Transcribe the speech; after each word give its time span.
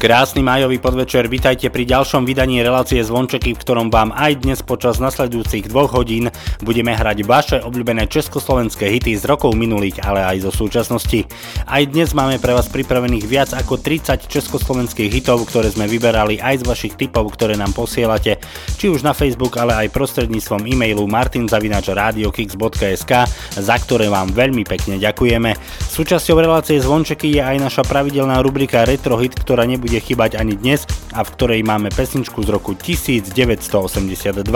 Krásny 0.00 0.40
májový 0.40 0.80
podvečer, 0.80 1.28
vitajte 1.28 1.68
pri 1.68 1.84
ďalšom 1.84 2.24
vydaní 2.24 2.64
relácie 2.64 3.04
Zvončeky, 3.04 3.52
v 3.52 3.60
ktorom 3.60 3.92
vám 3.92 4.16
aj 4.16 4.48
dnes 4.48 4.64
počas 4.64 4.96
nasledujúcich 4.96 5.68
dvoch 5.68 5.92
hodín 5.92 6.32
budeme 6.64 6.96
hrať 6.96 7.20
vaše 7.28 7.60
obľúbené 7.60 8.08
československé 8.08 8.88
hity 8.96 9.20
z 9.20 9.28
rokov 9.28 9.52
minulých, 9.52 10.00
ale 10.00 10.24
aj 10.24 10.48
zo 10.48 10.64
súčasnosti. 10.64 11.28
Aj 11.68 11.84
dnes 11.84 12.16
máme 12.16 12.40
pre 12.40 12.56
vás 12.56 12.72
pripravených 12.72 13.28
viac 13.28 13.52
ako 13.52 13.76
30 13.76 14.24
československých 14.24 15.12
hitov, 15.12 15.44
ktoré 15.44 15.68
sme 15.68 15.84
vyberali 15.84 16.40
aj 16.40 16.64
z 16.64 16.72
vašich 16.72 16.96
tipov, 16.96 17.36
ktoré 17.36 17.60
nám 17.60 17.76
posielate, 17.76 18.40
či 18.80 18.88
už 18.88 19.04
na 19.04 19.12
Facebook, 19.12 19.60
ale 19.60 19.84
aj 19.84 19.92
prostredníctvom 19.92 20.64
e-mailu 20.64 21.04
martinzavinačradiokix.sk, 21.12 23.12
za 23.52 23.76
ktoré 23.84 24.08
vám 24.08 24.32
veľmi 24.32 24.64
pekne 24.64 24.96
ďakujeme. 24.96 25.60
Súčasťou 25.92 26.40
relácie 26.40 26.80
Zvončeky 26.80 27.36
je 27.36 27.44
aj 27.44 27.60
naša 27.60 27.84
pravidelná 27.84 28.40
rubrika 28.40 28.88
Retro 28.88 29.20
Hit, 29.20 29.36
ktorá 29.36 29.68
nebude 29.68 29.89
nebude 29.90 30.06
chýbať 30.06 30.38
ani 30.38 30.54
dnes 30.54 30.86
a 31.10 31.26
v 31.26 31.34
ktorej 31.34 31.66
máme 31.66 31.90
pesničku 31.90 32.46
z 32.46 32.54
roku 32.54 32.78
1982. 32.78 34.46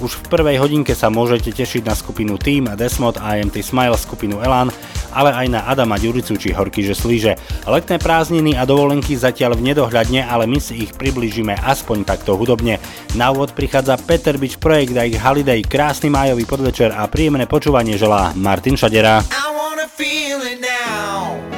Už 0.00 0.10
v 0.16 0.22
prvej 0.24 0.56
hodinke 0.56 0.96
sa 0.96 1.12
môžete 1.12 1.52
tešiť 1.52 1.84
na 1.84 1.92
skupinu 1.92 2.40
Team, 2.40 2.72
Desmod 2.80 3.20
a 3.20 3.36
IMT 3.36 3.60
Smile, 3.60 3.92
skupinu 4.00 4.40
Elan, 4.40 4.72
ale 5.12 5.36
aj 5.36 5.46
na 5.52 5.60
Adama 5.68 6.00
Ďuricu 6.00 6.40
či 6.40 6.56
Horky 6.56 6.80
že 6.80 6.96
slíže. 6.96 7.36
Letné 7.68 8.00
prázdniny 8.00 8.56
a 8.56 8.64
dovolenky 8.64 9.20
zatiaľ 9.20 9.60
v 9.60 9.68
nedohľadne, 9.68 10.24
ale 10.24 10.48
my 10.48 10.56
si 10.56 10.88
ich 10.88 10.96
približíme 10.96 11.60
aspoň 11.60 12.08
takto 12.08 12.40
hudobne. 12.40 12.80
Na 13.20 13.36
úvod 13.36 13.52
prichádza 13.52 14.00
Peter 14.00 14.40
Beach 14.40 14.56
Projekt 14.56 14.96
a 14.96 15.04
ich 15.04 15.20
Holiday, 15.20 15.60
krásny 15.60 16.08
májový 16.08 16.48
podvečer 16.48 16.88
a 16.96 17.04
príjemné 17.04 17.44
počúvanie 17.44 18.00
želá 18.00 18.32
Martin 18.32 18.80
Šadera. 18.80 19.20
I 19.28 19.52
wanna 19.52 19.84
feel 19.92 20.40
it 20.40 20.64
now. 20.64 21.49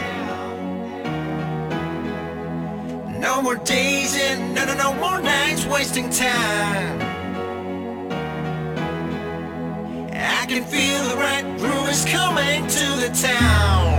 No 3.22 3.40
more 3.40 3.54
days 3.54 4.16
and 4.16 4.52
no, 4.52 4.64
no, 4.64 4.74
no 4.74 4.94
more 4.94 5.22
nights 5.22 5.64
wasting 5.64 6.10
time. 6.10 7.00
I 10.10 10.44
can 10.48 10.64
feel 10.64 11.04
the 11.08 11.16
right 11.16 11.44
is 11.92 12.04
coming 12.06 12.66
to 12.66 12.86
the 13.02 13.10
town. 13.14 13.92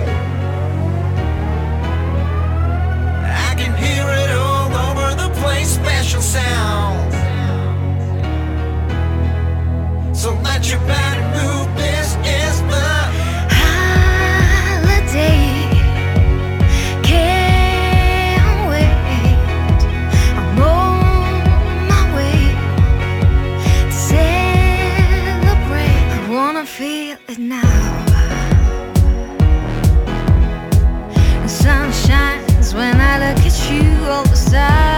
I 3.47 3.55
can 3.55 3.73
hear 3.77 4.05
it 4.23 4.31
all 4.31 4.69
over 4.87 5.07
the 5.15 5.29
place, 5.41 5.75
special 5.75 6.21
sounds. 6.21 7.15
So 10.19 10.33
let 10.43 10.69
your 10.69 10.81
body 10.81 11.23
move. 11.37 11.67
This 11.77 12.17
is 12.41 12.52
side 34.53 34.92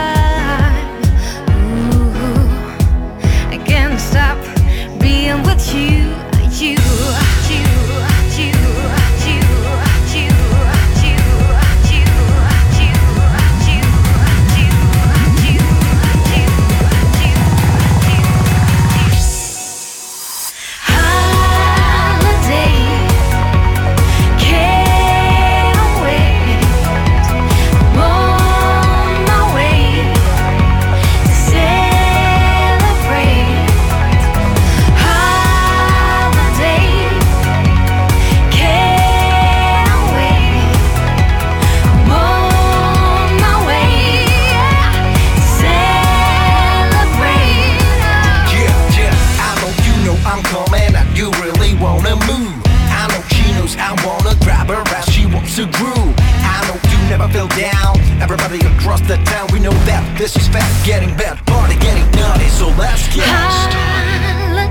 down. 57.50 58.00
Everybody 58.22 58.60
across 58.66 59.02
the 59.02 59.18
town, 59.26 59.48
we 59.52 59.60
know 59.60 59.74
that 59.86 60.18
this 60.18 60.36
is 60.36 60.48
fast, 60.48 60.86
getting 60.86 61.16
better, 61.18 61.42
party 61.46 61.76
getting 61.80 62.10
naughty, 62.12 62.50
so 62.50 62.68
let's 62.78 63.08
get 63.14 63.26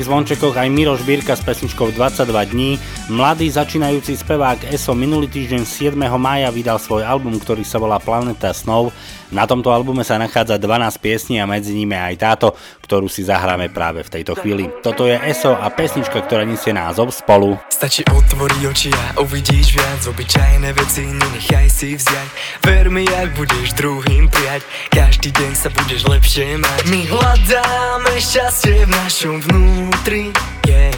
dnešných 0.00 0.16
zvončekoch 0.16 0.56
aj 0.56 0.72
Miro 0.72 0.96
Žbírka 0.96 1.36
s 1.36 1.44
pesničkou 1.44 1.92
22 1.92 2.24
dní. 2.56 2.80
Mladý 3.12 3.52
začínajúci 3.52 4.16
spevák 4.16 4.72
ESO 4.72 4.96
minulý 4.96 5.28
týždeň 5.28 5.60
7. 5.68 5.92
mája 6.16 6.48
vydal 6.48 6.80
svoj 6.80 7.04
album, 7.04 7.36
ktorý 7.36 7.60
sa 7.68 7.76
volá 7.76 8.00
Planeta 8.00 8.48
snov. 8.56 8.96
Na 9.28 9.44
tomto 9.44 9.68
albume 9.68 10.00
sa 10.00 10.16
nachádza 10.16 10.56
12 10.56 11.04
piesní 11.04 11.36
a 11.36 11.44
medzi 11.44 11.76
nimi 11.76 12.00
aj 12.00 12.16
táto, 12.16 12.56
ktorú 12.80 13.12
si 13.12 13.28
zahráme 13.28 13.68
práve 13.68 14.00
v 14.00 14.08
tejto 14.08 14.40
chvíli. 14.40 14.72
Toto 14.80 15.04
je 15.04 15.20
ESO 15.20 15.52
a 15.52 15.68
pesnička, 15.68 16.24
ktorá 16.24 16.48
nesie 16.48 16.72
názov 16.72 17.12
Spolu. 17.12 17.60
Stačí 17.68 18.00
otvoriť 18.08 18.62
oči 18.72 18.90
a 18.96 19.20
uvidíš 19.20 19.76
viac 19.76 20.00
Obyčajné 20.08 20.68
veci 20.76 21.04
nenechaj 21.08 21.68
si 21.72 21.96
vziať 21.96 22.28
Ver 22.68 22.92
mi, 22.92 23.08
ak 23.08 23.32
budeš 23.40 23.72
druhým 23.72 24.28
prijať 24.28 24.68
Každý 24.92 25.32
deň 25.32 25.52
sa 25.56 25.72
budeš 25.72 26.04
lepšie 26.04 26.60
mať 26.60 26.80
My 26.92 27.00
hľadáme 27.08 28.12
šťastie 28.20 28.84
v 28.84 28.90
našom 28.92 29.40
vnútri 29.48 29.89
yeah. 30.66 30.92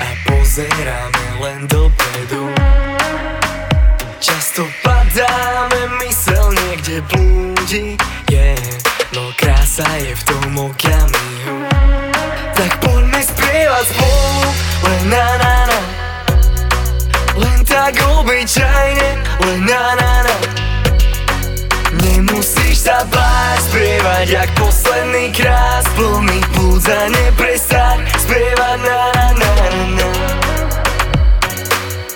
A 0.00 0.08
pozeráme 0.24 1.26
len 1.40 1.66
dopredu 1.68 2.48
Často 4.20 4.64
padáme, 4.84 6.00
mysel 6.04 6.52
niekde 6.64 7.04
blúdi 7.12 7.96
yeah. 8.32 8.56
No 9.12 9.32
krása 9.36 9.88
je 10.00 10.14
v 10.14 10.22
tom 10.24 10.52
okamihu 10.56 11.56
Tak 12.54 12.80
poďme 12.80 13.20
spievať 13.24 13.84
spolu 13.92 14.48
Len 14.84 15.02
na 15.10 15.28
na 15.40 15.54
na 15.68 15.80
Len 17.36 17.58
tak 17.64 17.98
obyčajne 17.98 19.08
Len 19.40 19.60
na 19.66 19.84
na 19.98 20.12
na 20.24 20.36
Nemusíš 22.00 22.86
sa 22.88 23.04
báť 23.08 23.58
Spievať 23.68 24.26
jak 24.30 24.50
posledný 24.56 25.32
krát 25.34 25.84
Plný 25.98 26.38
plúdza 26.54 27.08
neprestaň 27.10 27.98
Spievať 28.06 28.19
na 28.30 28.76
na 28.76 28.96
na 29.34 29.48
na 29.58 29.66
na 29.96 30.39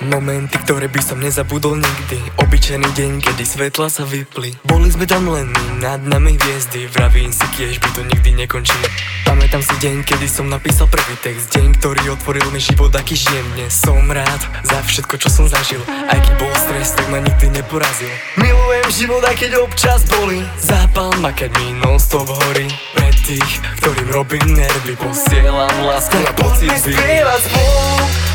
Momenty, 0.04 0.61
ktoré 0.61 0.92
by 0.92 1.00
som 1.00 1.16
nezabudol 1.16 1.80
nikdy. 1.80 2.20
Obyčajný 2.37 2.88
deň, 2.92 3.12
kedy 3.25 3.44
svetla 3.44 3.88
sa 3.88 4.04
vypli. 4.04 4.52
Boli 4.68 4.92
sme 4.92 5.08
tam 5.08 5.32
len 5.32 5.49
nad 5.80 6.04
nami 6.04 6.37
hviezdy. 6.37 6.92
Vravím 6.92 7.32
si 7.32 7.46
tiež, 7.56 7.80
by 7.80 7.88
to 7.96 8.02
nikdy 8.04 8.44
nekončí 8.44 8.76
Pamätám 9.25 9.64
si 9.64 9.75
deň, 9.80 10.04
kedy 10.04 10.26
som 10.28 10.46
napísal 10.52 10.87
prvý 10.92 11.16
text. 11.25 11.49
Deň, 11.56 11.80
ktorý 11.80 12.12
otvoril 12.12 12.44
mi 12.52 12.61
život, 12.61 12.92
aký 12.92 13.16
žijem. 13.16 13.44
Dnes 13.56 13.73
Som 13.73 14.12
rád 14.12 14.40
za 14.61 14.78
všetko, 14.84 15.16
čo 15.16 15.28
som 15.32 15.49
zažil. 15.49 15.80
Aj 15.88 16.20
keď 16.20 16.34
bol 16.37 16.52
stres, 16.52 16.92
tak 16.92 17.08
ma 17.08 17.25
nikdy 17.25 17.50
neporazil. 17.56 18.12
Milujem 18.37 18.88
život, 18.92 19.25
aj 19.25 19.37
keď 19.40 19.64
občas 19.64 20.04
boli 20.06 20.44
Zápal 20.61 21.16
ma, 21.25 21.32
keď 21.32 21.50
mi 21.56 21.80
non-stop 21.80 22.28
horí. 22.28 22.68
Pre 22.92 23.08
tých, 23.25 23.52
ktorým 23.80 24.08
robím 24.12 24.52
nervy 24.52 25.00
Posielam 25.00 25.76
lásku 25.80 26.20
a 26.20 26.32
pocit 26.37 26.68
spievať 26.76 27.40
spolu 27.49 27.84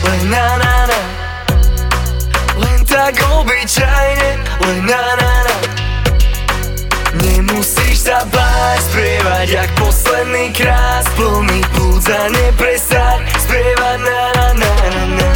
Len 0.10 0.22
na 0.34 0.46
na 0.58 0.76
na 0.90 1.29
tak 2.90 3.14
obyčajne, 3.38 4.32
len 4.66 4.82
na 4.90 5.04
na 5.22 5.34
na. 5.46 5.56
Nemusíš 7.22 8.10
sa 8.10 8.26
báť 8.26 8.80
spievať 8.90 9.48
jak 9.50 9.70
posledný 9.78 10.54
krát 10.54 11.06
Plný 11.18 11.62
plúdza 11.74 12.30
neprestaň 12.34 13.26
spievať 13.38 13.98
na 14.02 14.22
na 14.34 14.48
na 14.58 14.74
na 14.90 15.04
na. 15.18 15.30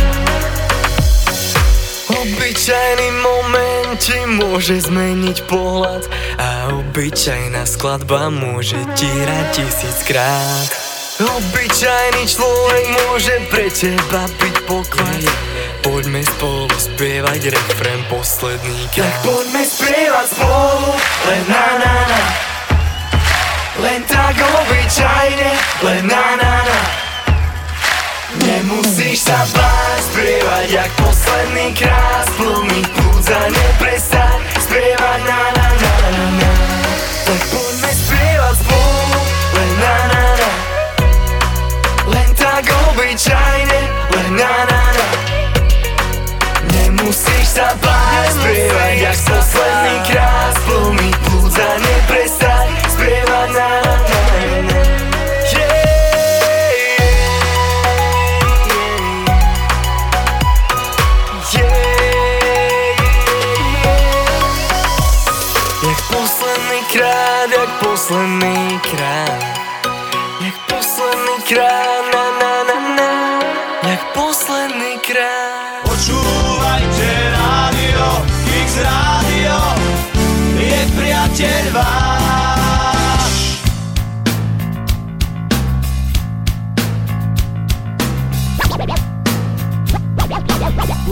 Obyčajný 2.13 3.10
moment 3.22 3.98
ti 4.01 4.17
môže 4.25 4.86
zmeniť 4.86 5.43
pohľad 5.50 6.07
A 6.39 6.72
obyčajná 6.72 7.65
skladba 7.67 8.29
môže 8.33 8.79
ti 8.98 9.10
hrať 9.10 9.48
tisíckrát. 9.60 10.69
Obyčajný 11.19 12.24
človek 12.25 12.86
môže 12.89 13.36
pre 13.53 13.67
teba 13.69 14.25
byť 14.41 14.55
poklad 14.65 15.52
Poďme 15.84 16.24
spolu 16.24 16.72
spievať 16.80 17.52
refrén 17.52 18.08
posledný 18.08 18.88
krát. 18.96 19.04
Tak 19.04 19.16
poďme 19.28 19.63
spievať 19.68 20.28
spolu, 20.32 20.96
len 21.28 21.44
na 21.52 21.68
na 21.75 21.96
na. 22.08 22.22
Len 23.84 24.00
tak 24.08 24.32
obyčajne, 24.40 25.50
len 25.84 26.04
na 26.08 26.28
na 26.40 26.56
na. 26.63 26.80
Nemusíš 28.48 29.28
sa 29.28 29.44
báť 29.52 30.00
spievať 30.08 30.66
jak 30.72 30.92
posledný 31.04 31.75
krát. 31.75 32.32
Plný 32.40 32.80
plúdza 32.88 33.44
neprestaň 33.52 34.40
spievať 34.63 35.20
na 35.28 35.42
na 35.52 35.68
na 35.68 35.94
na 36.00 36.25
na. 36.32 36.52
Tak 37.28 37.42
poďme 37.52 37.92
spievať 37.92 38.56
spolu, 38.56 39.20
len 39.52 39.72
na 39.84 39.98
na 40.08 40.24
na. 40.32 40.50
Len 42.08 42.30
tak 42.40 42.72
obyčajne, 42.72 43.80
len 44.16 44.30
na 44.40 44.54
na 44.63 44.80
na 44.96 45.33
Nemusíš 47.13 47.62
sa 47.62 47.70
báť 47.77 48.41
spievať 48.41 48.93
jak 49.05 49.17
posledný 49.29 49.96
krát 50.10 50.58
Plný 50.65 51.13
plúdza 51.22 51.70
neprestaň 51.77 52.34
spievať 52.41 52.52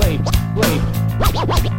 Zastavil 0.01 0.19
ma 1.47 1.70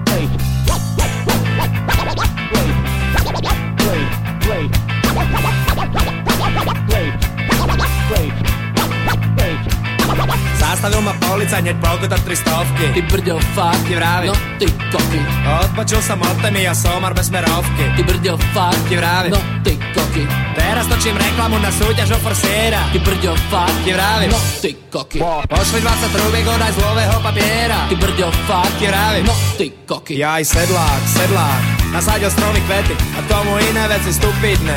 policajt 11.32 11.64
hneď 11.64 11.76
po 11.80 11.86
auto 11.88 12.04
300 12.04 12.92
Ty 12.92 13.00
brďo, 13.08 13.36
fakt, 13.56 13.82
Ti 13.88 13.94
vravím. 13.96 14.28
no. 14.28 14.36
Ty 14.60 14.66
koky. 14.92 15.20
Odbočil 15.64 16.00
som 16.04 16.20
od 16.20 16.36
témy 16.44 16.68
a 16.68 16.74
somar 16.76 17.16
bez 17.16 17.32
smerovky. 17.32 17.84
Ty 17.96 18.02
brďo, 18.04 18.34
fakt, 18.52 18.82
Ti 18.84 18.96
vravím. 19.00 19.32
no. 19.32 19.40
Ty 19.64 19.72
koky. 19.96 20.22
Teraz 20.52 20.84
točím 20.86 21.16
reklamu 21.16 21.56
na 21.56 21.72
súťaž 21.72 22.12
o 22.12 22.18
Forsiera 22.20 22.84
Ty 22.92 22.98
brďo, 23.00 23.32
fakt, 23.48 23.80
Ti 23.80 23.92
vravím. 23.96 24.28
no. 24.28 24.38
Ty 24.60 24.70
koky. 24.92 25.18
Pošli 25.48 25.80
20 25.80 26.12
trúbiek 26.12 26.44
od 26.46 26.60
aj 26.60 26.72
z 26.72 26.78
lového 26.84 27.16
papiera. 27.24 27.78
Ty 27.88 27.94
brďo, 27.96 28.28
fakt, 28.44 28.74
Ti 28.76 28.86
vravím. 28.86 29.24
no. 29.24 29.34
Ty 29.56 29.66
koky. 29.88 30.14
Ja 30.20 30.36
aj 30.36 30.44
sedlák, 30.44 31.00
sedlák. 31.08 31.60
Nasadil 31.90 32.28
stromy 32.28 32.60
kvety. 32.60 32.92
A 33.16 33.20
k 33.20 33.26
tomu 33.26 33.56
iné 33.62 33.88
veci 33.88 34.12
stupidné. 34.12 34.76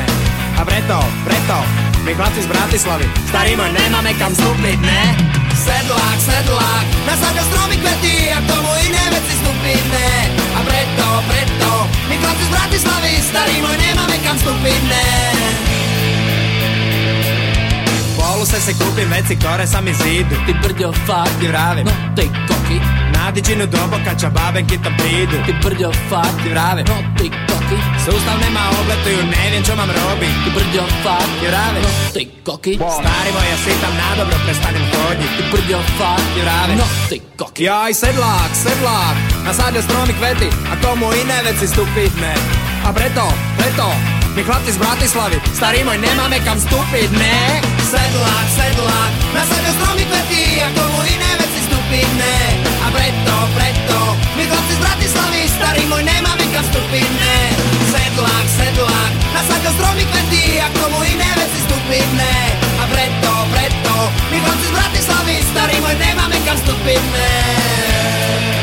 A 0.56 0.64
preto, 0.64 0.96
preto 1.20 1.56
My 2.06 2.14
chlapci 2.14 2.38
z 2.38 2.46
Bratislavy 2.46 3.06
Starý 3.34 3.58
môj 3.58 3.66
nemáme 3.74 4.14
kam 4.14 4.30
vstúpiť, 4.30 4.78
ne? 4.78 5.02
Sedlák, 5.58 6.18
sedlák 6.22 6.86
Nasadil 7.02 7.42
stromy 7.50 7.76
kvety 7.82 8.30
a 8.30 8.38
k 8.38 8.46
tomu 8.46 8.70
iné 8.86 9.02
veci 9.10 9.34
stupidné 9.42 10.08
A 10.54 10.58
preto, 10.62 11.06
preto 11.26 11.70
My 12.06 12.14
chlapci 12.22 12.44
z 12.46 12.50
Bratislavy 12.54 13.10
Starý 13.26 13.56
môj 13.58 13.74
nemáme 13.82 14.16
kam 14.22 14.38
vstúpiť, 14.38 14.80
ne? 14.86 15.08
Poluse 18.14 18.58
si 18.62 18.72
kúpim 18.78 19.10
veci, 19.10 19.34
ktoré 19.34 19.66
sa 19.66 19.82
mi 19.82 19.90
zídu 19.90 20.38
Ty 20.46 20.52
brďo, 20.62 20.94
fakt, 21.10 21.34
Ti 21.42 21.50
vravím. 21.50 21.90
no 21.90 21.94
ty 22.14 22.30
koky 22.46 22.78
Na 23.18 23.34
dičinu 23.34 23.66
do 23.66 23.82
boka, 23.90 24.14
čo 24.14 24.30
bábenky 24.30 24.78
tam 24.78 24.94
prídu 24.94 25.42
Ty 25.42 25.58
brďo, 25.58 25.90
fakt, 26.06 26.38
Ti 26.38 26.54
vravím. 26.54 26.86
no 26.86 27.02
ty 27.18 27.34
koky 27.34 27.55
koki. 27.66 27.82
Sustav 28.04 28.36
nema 28.40 28.60
obletu 28.80 29.10
i 29.10 29.26
ne 29.32 29.50
vjenčo 29.50 29.76
mam 29.76 29.90
robi. 29.90 30.26
Ti 30.44 30.50
brdio 30.54 30.82
fuck. 31.02 31.28
Je 31.42 31.50
rave, 31.50 31.80
no 31.82 31.88
ti 32.14 32.28
koki. 32.44 32.74
Stari 32.74 33.30
moj, 33.34 33.46
ja 33.52 33.56
sitam 33.64 33.94
na 34.00 34.08
dobro, 34.18 34.36
prestanem 34.44 34.82
hodit 34.92 35.30
Ti 35.36 35.42
brdio 35.52 35.78
fuck. 35.98 36.24
Je 36.38 36.44
rave, 36.44 36.74
no 36.76 36.84
ti 37.08 37.20
koki. 37.36 37.64
Jaj, 37.64 37.94
sedlak, 37.94 38.52
sedlak, 38.64 39.16
na 39.44 39.52
sad 39.54 39.74
je 39.74 39.82
stromik 39.82 40.16
A 40.72 40.74
tomu 40.82 41.06
i 41.12 41.24
neveci 41.24 41.66
stupidne 41.66 42.34
A 42.86 42.92
preto, 42.92 43.32
preto, 43.58 44.15
My 44.36 44.44
chlapci 44.44 44.68
z 44.68 44.76
Bratislavy 44.76 45.40
Starý 45.56 45.80
môj, 45.80 45.96
nemáme 45.96 46.36
kam 46.44 46.60
vstúpiť, 46.60 47.08
ne? 47.08 47.56
Sedlák, 47.88 48.46
sedlák 48.52 49.12
Nasadil 49.32 49.72
stromy 49.80 50.04
kvety 50.04 50.60
a 50.60 50.68
komu 50.76 51.00
iné 51.08 51.30
veci 51.40 51.60
stupidné 51.64 52.36
A 52.84 52.86
preto, 52.92 53.34
preto 53.56 53.98
My 54.36 54.44
chlapci 54.44 54.76
z 54.76 54.80
Bratislavy 54.84 55.40
Starý 55.48 55.82
môj, 55.88 56.04
nemáme 56.04 56.44
kam 56.52 56.60
vstúpiť, 56.68 57.08
ne? 57.16 57.38
Sedlák, 57.88 58.46
sedlák 58.60 59.12
Nasadil 59.32 59.72
stromy 59.72 60.04
kvety 60.04 60.60
a 60.60 60.68
komu 60.84 61.00
iné 61.00 61.30
veci 61.40 61.60
stupidné 61.64 62.34
A 62.76 62.84
preto, 62.92 63.32
preto 63.56 63.94
My 64.28 64.38
chlapci 64.44 64.68
z 64.68 64.76
stupidné 66.60 67.36
No 68.52 68.55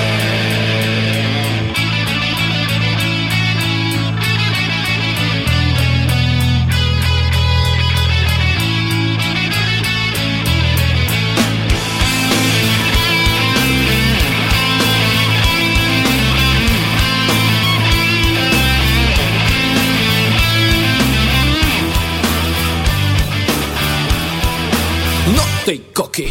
ty 25.64 25.80
koky. 25.96 26.28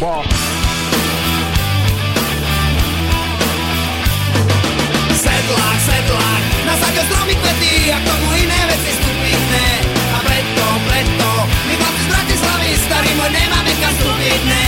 Sedlák, 5.23 5.79
sedlák, 5.85 6.43
na 6.65 6.73
záde 6.77 7.01
stromy 7.09 7.35
kvety 7.35 7.89
a 7.89 7.97
k 7.97 8.03
tomu 8.05 8.27
iné 8.37 8.59
veci 8.69 8.91
stupidné 8.93 9.67
A 10.13 10.19
preto, 10.21 10.65
preto, 10.85 11.29
my 11.65 11.73
chlapci 11.81 12.03
z 12.05 12.09
Bratislavy, 12.13 12.69
starý 12.77 13.11
môj, 13.17 13.29
nemáme 13.33 13.73
kam 13.81 13.93
stupidné 13.97 14.63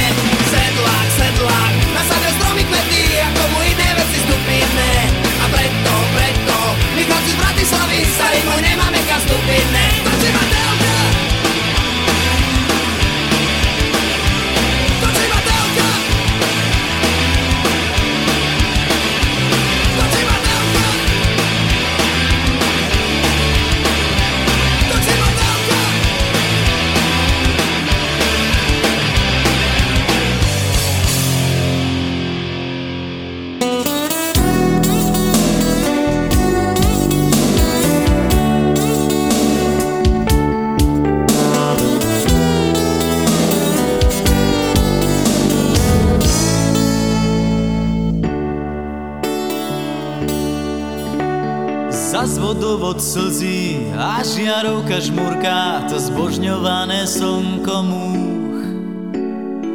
Sedlák, 0.49 1.08
sedlák, 1.13 1.73
na 1.93 2.01
záde 2.10 2.30
stromy 2.41 2.63
kvety 2.65 3.21
a 3.21 3.28
k 3.30 3.36
tomu 3.38 3.58
iné 3.69 3.89
veci 4.01 4.17
stupidné 4.25 4.91
A 5.41 5.45
preto, 5.54 5.93
preto, 6.17 6.58
my 6.97 7.01
chlapci 7.06 7.32
z 7.32 7.38
Bratislavy, 7.38 7.99
starý 8.17 8.39
môj, 8.49 8.60
nemáme 8.65 8.99
kam 9.06 9.21
stupidné 9.30 9.85
vodovod 52.45 53.01
slzí 53.01 53.89
a 53.97 54.21
žiarovka 54.21 55.01
žmurká, 55.01 55.89
to 55.89 55.97
zbožňované 55.97 57.10
slnko 57.10 57.75
múch. 57.81 58.62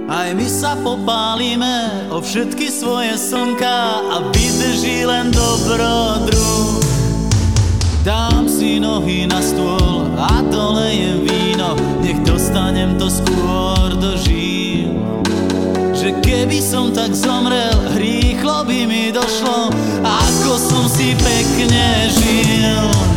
Aj 0.06 0.30
my 0.30 0.46
sa 0.46 0.78
popálime 0.78 2.06
o 2.14 2.22
všetky 2.22 2.70
svoje 2.70 3.18
slnka 3.18 4.06
a 4.14 4.16
vydrží 4.30 5.02
len 5.02 5.35
dobrodruh. 5.35 6.78
Dám 8.06 8.46
si 8.46 8.78
nohy 8.78 9.26
na 9.26 9.42
stôl 9.42 10.06
a 10.14 10.38
dolejem 10.46 11.26
víno, 11.26 11.74
nech 12.06 12.22
dostanem 12.22 12.94
to 13.02 13.11
skôr 13.11 13.98
do 13.98 14.14
žíl. 14.14 14.69
Keby 16.40 16.57
som 16.64 16.88
tak 16.88 17.12
zomrel, 17.12 18.00
rýchlo 18.00 18.64
by 18.64 18.88
mi 18.88 19.12
došlo, 19.12 19.68
ako 20.00 20.57
som 20.57 20.88
si 20.88 21.12
pekne 21.12 22.09
žil. 22.09 23.10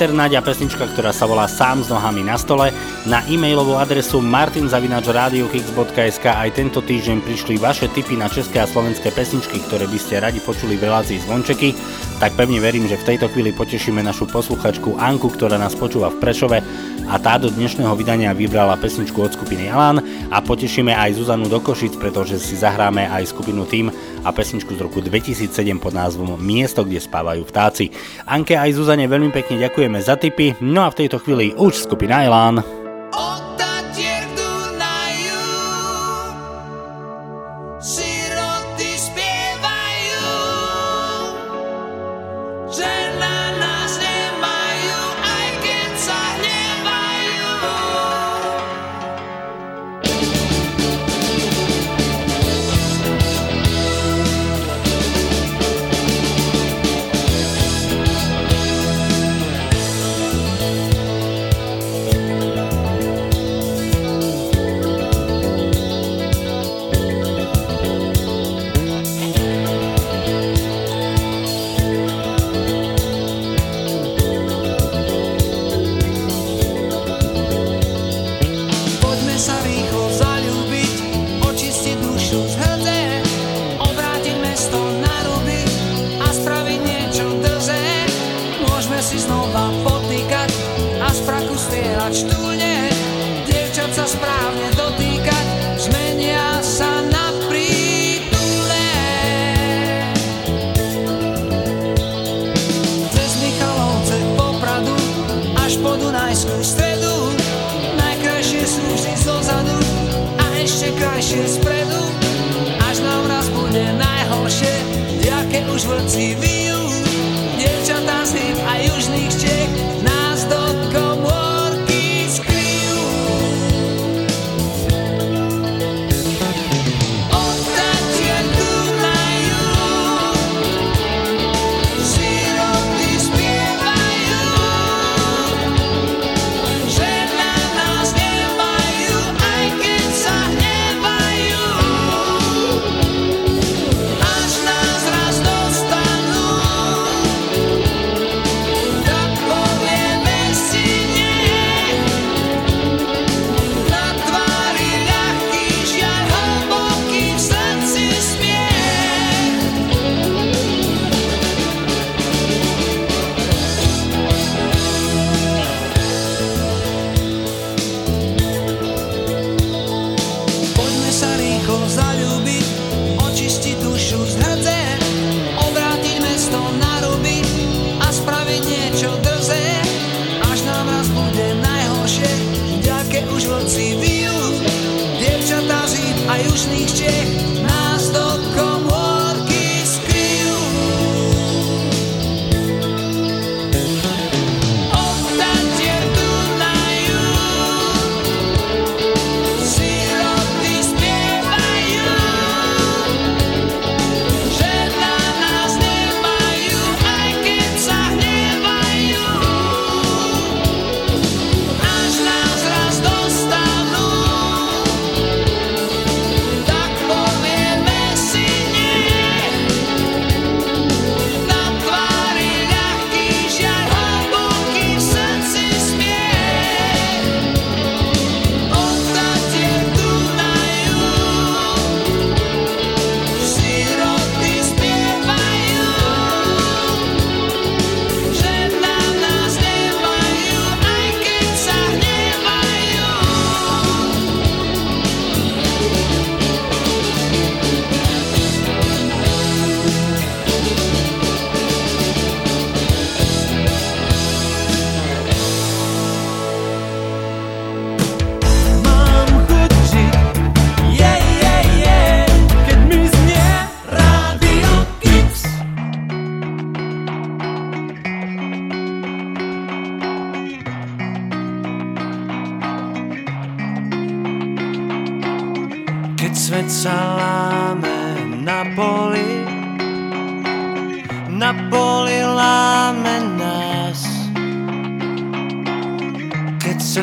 Peter 0.00 0.16
Nadia 0.16 0.40
pesnička, 0.40 0.96
ktorá 0.96 1.12
sa 1.12 1.28
volá 1.28 1.44
Sám 1.44 1.84
s 1.84 1.92
nohami 1.92 2.24
na 2.24 2.40
stole. 2.40 2.72
Na 3.04 3.20
e-mailovú 3.28 3.76
adresu 3.76 4.24
martinzavinačradiokix.sk 4.24 6.24
aj 6.24 6.56
tento 6.56 6.80
týždeň 6.80 7.20
prišli 7.20 7.60
vaše 7.60 7.84
tipy 7.92 8.16
na 8.16 8.32
české 8.32 8.64
a 8.64 8.66
slovenské 8.66 9.12
pesničky, 9.12 9.60
ktoré 9.60 9.84
by 9.84 10.00
ste 10.00 10.24
radi 10.24 10.40
počuli 10.40 10.80
v 10.80 10.88
relácii 10.88 11.20
Zvončeky. 11.20 11.76
Tak 12.16 12.32
pevne 12.32 12.64
verím, 12.64 12.88
že 12.88 12.96
v 12.96 13.12
tejto 13.12 13.28
chvíli 13.28 13.52
potešíme 13.52 14.00
našu 14.00 14.24
posluchačku 14.24 14.96
Anku, 14.96 15.28
ktorá 15.36 15.60
nás 15.60 15.76
počúva 15.76 16.08
v 16.08 16.16
Prešove 16.16 16.64
a 17.10 17.18
tá 17.20 17.36
do 17.36 17.52
dnešného 17.52 17.92
vydania 17.92 18.32
vybrala 18.32 18.80
pesničku 18.80 19.20
od 19.20 19.36
skupiny 19.36 19.68
Alan 19.68 20.00
a 20.32 20.40
potešíme 20.40 20.96
aj 20.96 21.20
Zuzanu 21.20 21.44
do 21.50 21.60
Košic, 21.60 22.00
pretože 22.00 22.40
si 22.40 22.56
zahráme 22.56 23.04
aj 23.04 23.36
skupinu 23.36 23.68
Tým, 23.68 23.92
a 24.24 24.30
pesničku 24.32 24.76
z 24.76 24.80
roku 24.84 25.00
2007 25.00 25.50
pod 25.80 25.92
názvom 25.96 26.36
Miesto, 26.40 26.84
kde 26.84 27.00
spávajú 27.00 27.42
vtáci. 27.46 27.92
Anke 28.28 28.56
aj 28.56 28.76
Zuzane 28.76 29.08
veľmi 29.08 29.32
pekne 29.32 29.60
ďakujeme 29.60 29.98
za 30.00 30.16
tipy, 30.20 30.56
no 30.60 30.84
a 30.84 30.92
v 30.92 31.04
tejto 31.04 31.20
chvíli 31.20 31.56
už 31.56 31.88
skupina 31.88 32.24
Elán. 32.24 32.79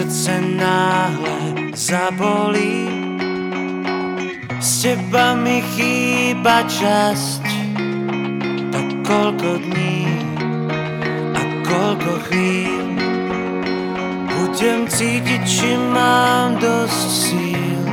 srdce 0.08 0.42
náhle 0.42 1.38
zabolí. 1.76 2.88
S 4.60 4.82
teba 4.82 5.36
mi 5.36 5.60
chýba 5.76 6.64
časť, 6.64 7.44
tak 8.72 8.88
koľko 9.04 9.60
dní 9.68 10.08
a 11.36 11.42
koľko 11.68 12.12
chvíľ. 12.32 12.88
Budem 14.32 14.88
cítiť, 14.88 15.44
či 15.44 15.76
mám 15.76 16.56
dosť 16.56 17.08
síl, 17.12 17.84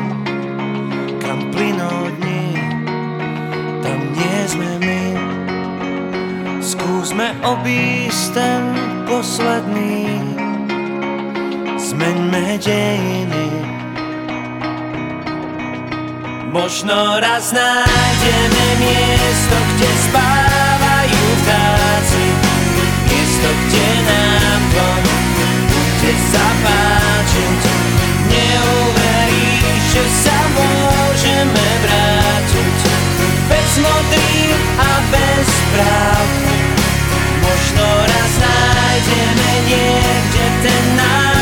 kam 1.18 1.50
plynú 1.50 2.14
dní, 2.22 2.46
tam 3.82 3.98
nie 4.14 4.38
sme 4.46 4.70
my. 4.86 5.04
Skúsme 6.62 7.34
obísť 7.42 8.38
ten 8.38 8.62
posledný 9.04 10.33
Zmeňme 11.94 12.58
dejiny. 12.58 13.46
Možno 16.50 17.22
raz 17.22 17.54
nájdeme 17.54 18.66
miesto, 18.82 19.54
kde 19.54 19.90
spávajú 20.10 21.22
vtáci. 21.38 22.26
Miesto, 23.06 23.46
kde 23.46 23.86
nám 24.10 24.62
to 24.74 24.86
bude 25.70 26.14
sa 26.34 26.46
páčiť 26.66 27.62
Neuveríš, 28.26 29.82
že 29.94 30.04
sa 30.26 30.38
môžeme 30.50 31.66
vrátiť. 31.78 32.78
Bez 33.46 33.70
modrých 33.78 34.62
a 34.82 34.90
bez 35.14 35.48
práv 35.70 36.26
Možno 37.38 37.86
raz 37.86 38.32
nájdeme 38.42 39.50
niekde 39.70 40.46
ten 40.58 40.84
náš 40.98 41.33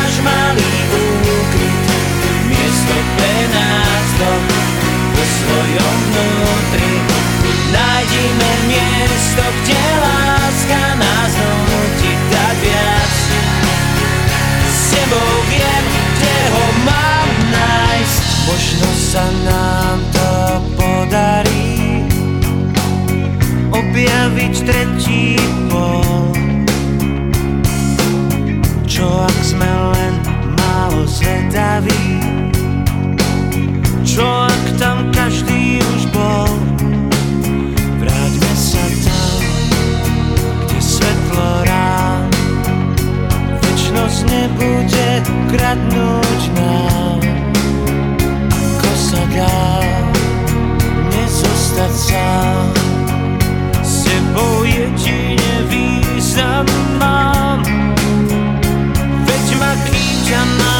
svojom 5.73 5.99
vnútri. 6.13 6.93
Nájdime 7.73 8.51
miesto, 8.69 9.41
kde 9.41 9.81
láska 10.05 10.81
nás 11.01 11.33
nutí 11.33 12.13
dať 12.29 12.55
viac. 12.61 13.13
S 14.69 14.77
tebou 14.93 15.33
viem, 15.49 15.85
kde 15.89 16.37
ho 16.53 16.65
mám 16.85 17.29
nájsť. 17.49 18.21
Možno 18.45 18.89
sa 18.93 19.25
nám 19.49 19.97
to 20.13 20.29
podarí 20.77 22.05
Objaviť 23.73 24.53
tretí 24.69 25.33
pol 25.73 26.42
nebude 45.53 45.57
kradnúť 45.57 46.41
nám 46.57 47.21
Ako 48.49 48.91
sa 48.97 49.21
dá 49.29 49.61
nezostať 51.13 51.93
sám 51.93 52.73
S 53.85 54.09
tebou 54.09 54.65
jedine 54.65 55.53
význam 55.69 56.65
mám 56.97 57.61
Veď 59.25 59.45
ma 59.61 59.71
kým 59.85 60.15
ťa 60.25 60.41
mám 60.57 60.73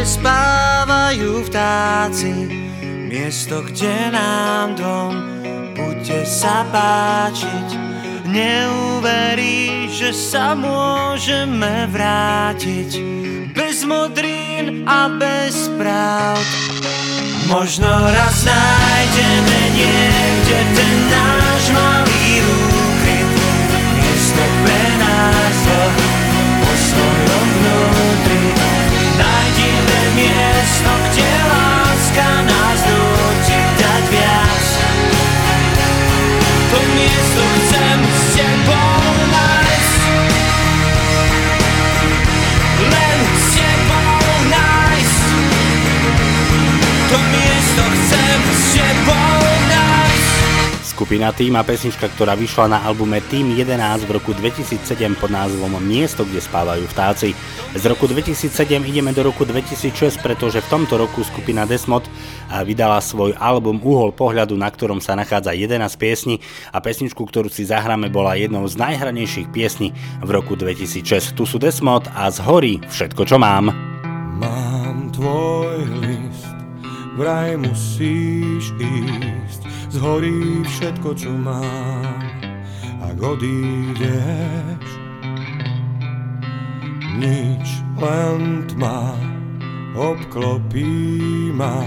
kde 0.00 0.16
spávajú 0.16 1.44
vtáci. 1.44 2.32
Miesto, 3.12 3.60
kde 3.60 4.08
nám 4.08 4.72
dom 4.72 5.12
bude 5.76 6.24
sa 6.24 6.64
páčiť. 6.72 7.68
Neuveríš, 8.24 9.92
že 9.92 10.10
sa 10.16 10.56
môžeme 10.56 11.84
vrátiť. 11.92 12.96
Bez 13.52 13.84
modrín 13.84 14.88
a 14.88 15.12
bez 15.20 15.68
pravd. 15.76 16.48
Možno 17.52 17.92
raz 17.92 18.40
nájdeme 18.40 19.60
niekde 19.76 20.58
ten 20.80 20.96
náš 21.12 21.62
malý 21.76 22.40
úkryt 22.40 23.28
Miesto 24.00 24.44
pre 24.64 24.82
nás 24.96 25.56
dvoch 25.60 25.96
po 26.56 26.72
svojom 26.88 27.44
vnútri 27.52 28.69
miesto, 30.20 30.90
kde 31.08 31.30
láska 31.48 32.28
nás 32.44 32.80
nutí 32.84 33.60
dať 33.80 34.04
viac. 34.12 34.68
To 36.70 36.78
miesto 36.94 37.42
chcem 37.56 37.98
s 38.04 38.22
tebou 38.36 38.99
Skupina 51.10 51.34
Tým 51.34 51.58
a 51.58 51.66
pesnička, 51.66 52.06
ktorá 52.06 52.38
vyšla 52.38 52.70
na 52.70 52.78
albume 52.86 53.18
Tým 53.18 53.58
11 53.58 54.06
v 54.06 54.14
roku 54.14 54.30
2007 54.30 54.78
pod 55.18 55.34
názvom 55.34 55.82
Miesto, 55.82 56.22
kde 56.22 56.38
spávajú 56.38 56.86
vtáci. 56.86 57.34
Z 57.74 57.82
roku 57.90 58.06
2007 58.06 58.46
ideme 58.86 59.10
do 59.10 59.26
roku 59.26 59.42
2006, 59.42 59.90
pretože 60.22 60.62
v 60.62 60.70
tomto 60.70 61.02
roku 61.02 61.26
skupina 61.26 61.66
Desmod 61.66 62.06
vydala 62.62 63.02
svoj 63.02 63.34
album 63.42 63.82
Uhol 63.82 64.14
pohľadu, 64.14 64.54
na 64.54 64.70
ktorom 64.70 65.02
sa 65.02 65.18
nachádza 65.18 65.50
11 65.50 65.82
piesní 65.98 66.38
a 66.70 66.78
pesničku, 66.78 67.26
ktorú 67.26 67.50
si 67.50 67.66
zahráme, 67.66 68.06
bola 68.06 68.38
jednou 68.38 68.62
z 68.70 68.78
najhranejších 68.78 69.50
piesní 69.50 69.90
v 70.22 70.30
roku 70.30 70.54
2006. 70.54 71.34
Tu 71.34 71.42
sú 71.42 71.58
Desmod 71.58 72.06
a 72.14 72.30
z 72.30 72.38
hory 72.38 72.78
všetko, 72.86 73.26
čo 73.26 73.34
mám. 73.34 73.74
Mám 74.38 75.10
tvoj 75.10 75.90
list, 76.06 76.54
vraj 77.18 77.58
musíš 77.58 78.70
ísť, 78.78 79.66
zhorí 79.90 80.62
všetko, 80.62 81.10
čo 81.18 81.34
mám, 81.34 82.14
ak 83.02 83.18
odídeš. 83.18 84.86
Nič, 87.20 87.66
len 88.00 88.64
tma, 88.70 89.12
obklopí 89.98 91.50
ma, 91.52 91.84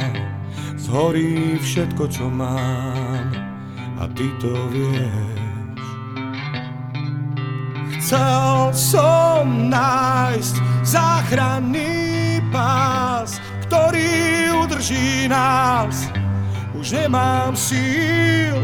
zhorí 0.78 1.58
všetko, 1.58 2.04
čo 2.12 2.28
mám, 2.28 3.32
a 3.98 4.06
ty 4.14 4.28
to 4.38 4.54
vieš. 4.70 5.42
Chcel 8.04 8.76
som 8.76 9.72
nájsť 9.72 10.56
záchranný 10.84 12.44
pás, 12.52 13.40
ktorý 13.64 14.52
udrží 14.60 15.32
nás. 15.32 16.23
Už 16.84 16.92
nemám 16.92 17.56
síl, 17.56 18.60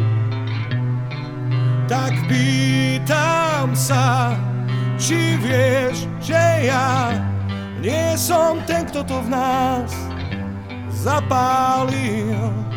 tak 1.88 2.12
pýtam 2.28 3.72
sa, 3.72 4.36
či 5.00 5.40
vieš, 5.40 6.04
že 6.20 6.68
ja 6.68 7.16
nie 7.80 8.20
som 8.20 8.60
ten, 8.68 8.84
kto 8.92 9.08
to 9.08 9.24
v 9.24 9.32
nás 9.32 9.96
zapálil. 10.92 12.69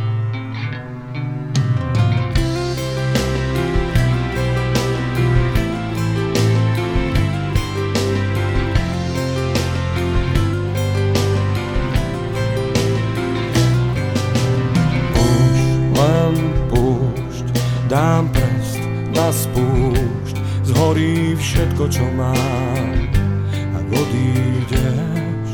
Dám 17.92 18.24
prst 18.32 18.80
na 19.12 19.28
spúšť, 19.28 20.36
zhorí 20.64 21.36
všetko, 21.36 21.92
čo 21.92 22.08
mám, 22.16 22.96
ak 23.52 23.86
odídeš. 23.92 25.48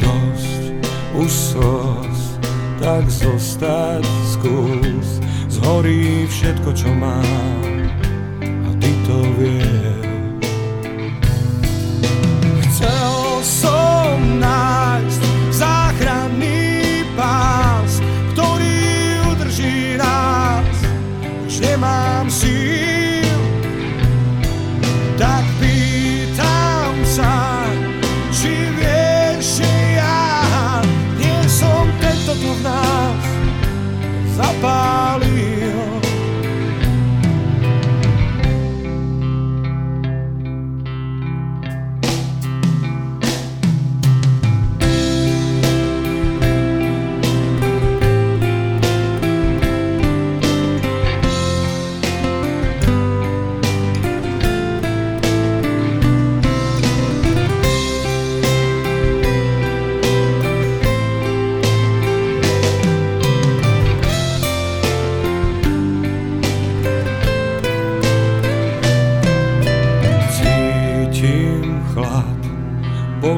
Dosť 0.00 0.62
už 1.12 1.28
slz, 1.28 2.20
tak 2.80 3.04
zostať 3.12 4.00
skús, 4.24 5.20
zhorí 5.52 6.24
všetko, 6.24 6.72
čo 6.72 6.88
mám, 6.96 7.92
a 8.40 8.70
ty 8.80 8.96
to 9.04 9.20
vieš. 9.36 10.48
Chcel 12.72 13.20
som 13.44 14.16
nájsť 14.40 15.39
Už 21.60 21.68
nemám 21.68 22.30
síl, 22.32 23.36
tak 25.20 25.44
pýtam 25.60 27.04
sa, 27.04 27.68
či 28.32 28.48
vieš, 28.80 29.60
že 29.60 29.72
ja 30.00 30.80
nie 31.20 31.36
som 31.52 31.84
tento, 32.00 32.32
kto 32.32 32.50
v 32.56 32.60
nás 32.64 33.24
zapálil. 34.40 35.99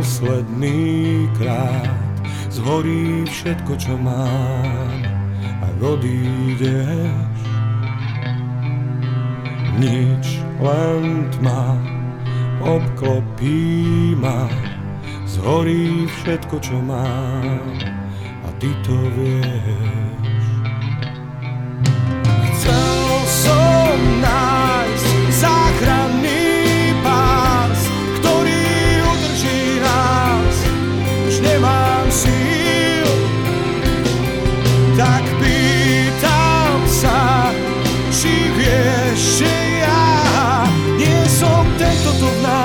Posledný 0.03 1.31
krát. 1.39 1.95
Zhorí 2.51 3.23
všetko, 3.23 3.79
čo 3.79 3.95
mám, 4.03 4.99
ak 5.63 5.79
odídeš. 5.79 7.39
Nič, 9.79 10.43
len 10.59 11.31
tma, 11.39 11.79
obklopí 12.67 14.19
ma. 14.19 14.51
Zhorí 15.23 16.11
všetko, 16.19 16.59
čo 16.59 16.83
mám, 16.83 17.63
a 18.43 18.49
ty 18.59 18.75
to 18.83 18.99
vieš. 19.15 20.43
Chcel 22.59 22.99
som 23.31 23.97
nájsť 24.19 25.15
záchranný 25.31 26.22
síl, 32.13 33.09
tak 35.01 35.25
pýtam 35.41 36.85
sa, 36.85 37.49
či 38.13 38.53
vieš, 38.53 39.41
že 39.41 39.55
ja 39.81 40.69
nie 41.01 41.25
som 41.33 41.65
tento, 41.81 42.13
kto 42.13 42.29
v 42.29 42.39
nás 42.45 42.62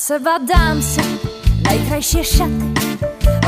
seba 0.00 0.40
dám 0.40 0.80
si. 0.80 1.04
Najkrajšie 1.60 2.24
šaty 2.24 2.68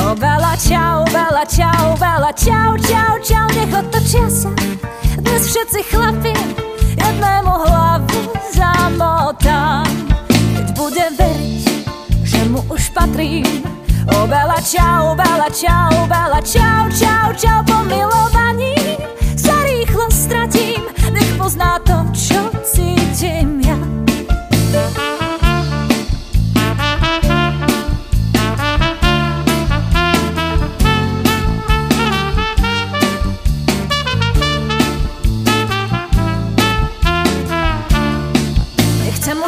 O 0.04 0.12
Bela, 0.12 0.52
čau, 0.60 1.00
Bela, 1.08 1.48
čau, 1.48 1.96
Bela, 1.96 2.28
čau, 2.36 2.76
čau, 2.76 3.16
čau 3.24 3.46
Nech 3.56 3.72
otočia 3.72 4.28
sa. 4.28 4.52
Dnes 5.16 5.48
všetci 5.48 5.80
chlapi 5.88 6.36
Jednému 7.00 7.54
hlavu 7.56 8.36
zamotám. 8.52 9.88
Keď 10.28 10.66
bude 10.76 11.06
veriť, 11.16 11.64
že 12.20 12.40
mu 12.52 12.60
už 12.68 12.92
patrím 12.92 13.64
O 14.12 14.28
Bela, 14.28 14.60
čau, 14.60 15.16
Bela, 15.16 15.48
čau, 15.48 16.04
Bela, 16.04 16.40
čau, 16.44 16.84
čau, 16.92 17.32
čau 17.32 17.58
Po 17.64 17.80
milovaní 17.88 18.76
sa 19.40 19.56
rýchlo 19.64 20.04
stratím. 20.12 20.84
Nech 21.16 21.32
pozná 21.40 21.80
to, 21.80 21.96
čo 22.12 22.52
cítim 22.60 23.64
ja 23.64 23.80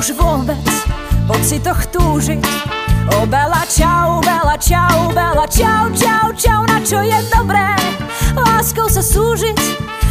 už 0.05 0.21
vôbec 0.21 0.61
pocitoch 1.25 1.81
túžiť. 1.89 2.45
O 3.17 3.25
Bela 3.25 3.65
čau, 3.65 4.21
Bela 4.21 4.53
čau, 4.61 5.09
Bela 5.17 5.49
čau, 5.49 5.89
čau, 5.97 6.29
čau, 6.37 6.61
na 6.69 6.77
čo 6.85 7.01
je 7.01 7.17
dobré 7.33 7.73
láskou 8.37 8.85
sa 8.85 9.01
súžiť. 9.01 9.57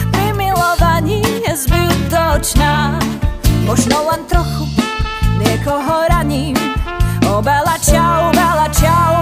Pri 0.10 0.34
milovaní 0.34 1.22
je 1.46 1.54
zbytočná, 1.54 2.98
možno 3.70 4.10
len 4.10 4.26
trochu 4.26 4.66
niekoho 5.38 6.10
raním. 6.10 6.58
O 7.30 7.38
Bela 7.46 7.78
čau, 7.78 8.34
Bela 8.34 8.66
čau, 8.74 9.22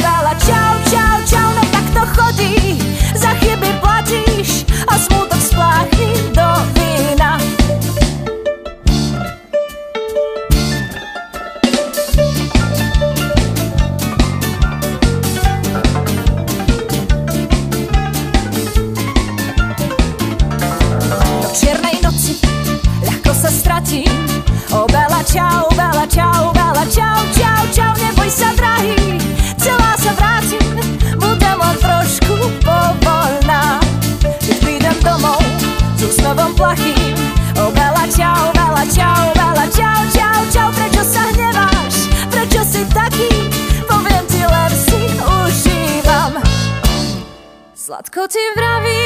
Sladko 48.02 48.26
ti 48.34 48.42
vraví 48.58 48.98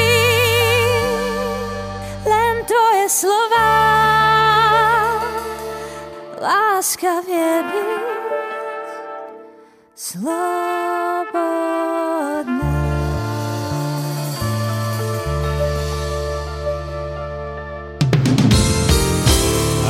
len 2.24 2.64
je 2.64 3.08
slova. 3.12 3.68
Láska 6.40 7.20
vie 7.28 7.60
byť 7.60 7.92
slobodná. 9.92 11.44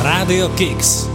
Radio 0.03 0.51
Kicks. 0.59 1.07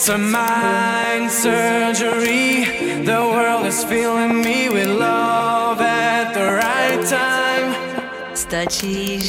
It's 0.00 0.08
a 0.08 0.16
mind 0.16 1.30
surgery. 1.30 2.64
The 3.04 3.20
world 3.20 3.66
is 3.66 3.84
filling 3.84 4.40
me 4.40 4.70
with 4.70 4.88
love 4.88 5.78
at 5.82 6.32
the 6.32 6.54
right 6.54 7.04
time. 7.06 7.74
Стачи 8.34 9.20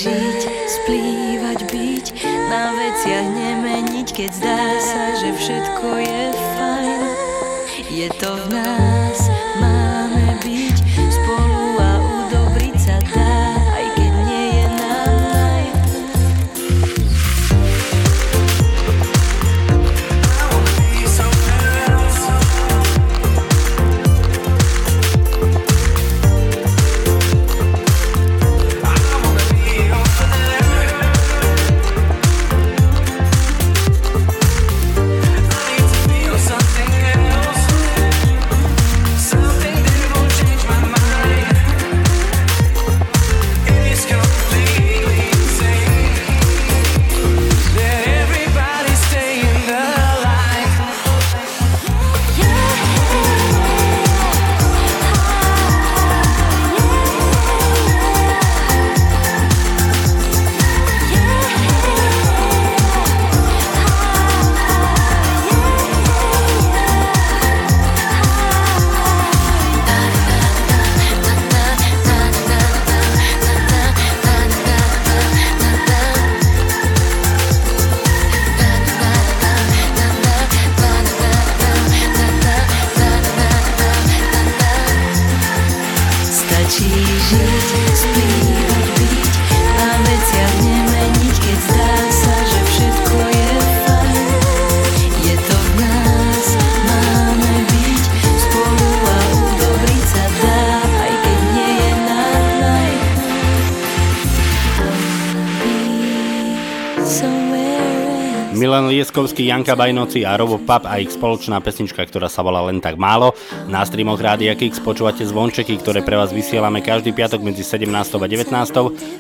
Milan 108.62 108.94
Lieskovský, 108.94 109.50
Janka 109.50 109.74
Bajnoci 109.74 110.22
a 110.22 110.38
Robo 110.38 110.62
Pap 110.62 110.86
a 110.86 111.02
ich 111.02 111.10
spoločná 111.10 111.58
pesnička, 111.66 112.06
ktorá 112.06 112.30
sa 112.30 112.46
volá 112.46 112.62
Len 112.70 112.78
tak 112.78 112.94
málo. 112.94 113.34
Na 113.66 113.82
streamoch 113.82 114.22
Rádia 114.22 114.54
Kix 114.54 114.78
počúvate 114.78 115.26
zvončeky, 115.26 115.82
ktoré 115.82 116.06
pre 116.06 116.14
vás 116.14 116.30
vysielame 116.30 116.86
každý 116.86 117.10
piatok 117.10 117.42
medzi 117.42 117.66
17. 117.66 117.90
a 117.90 118.28
19. 118.30 118.54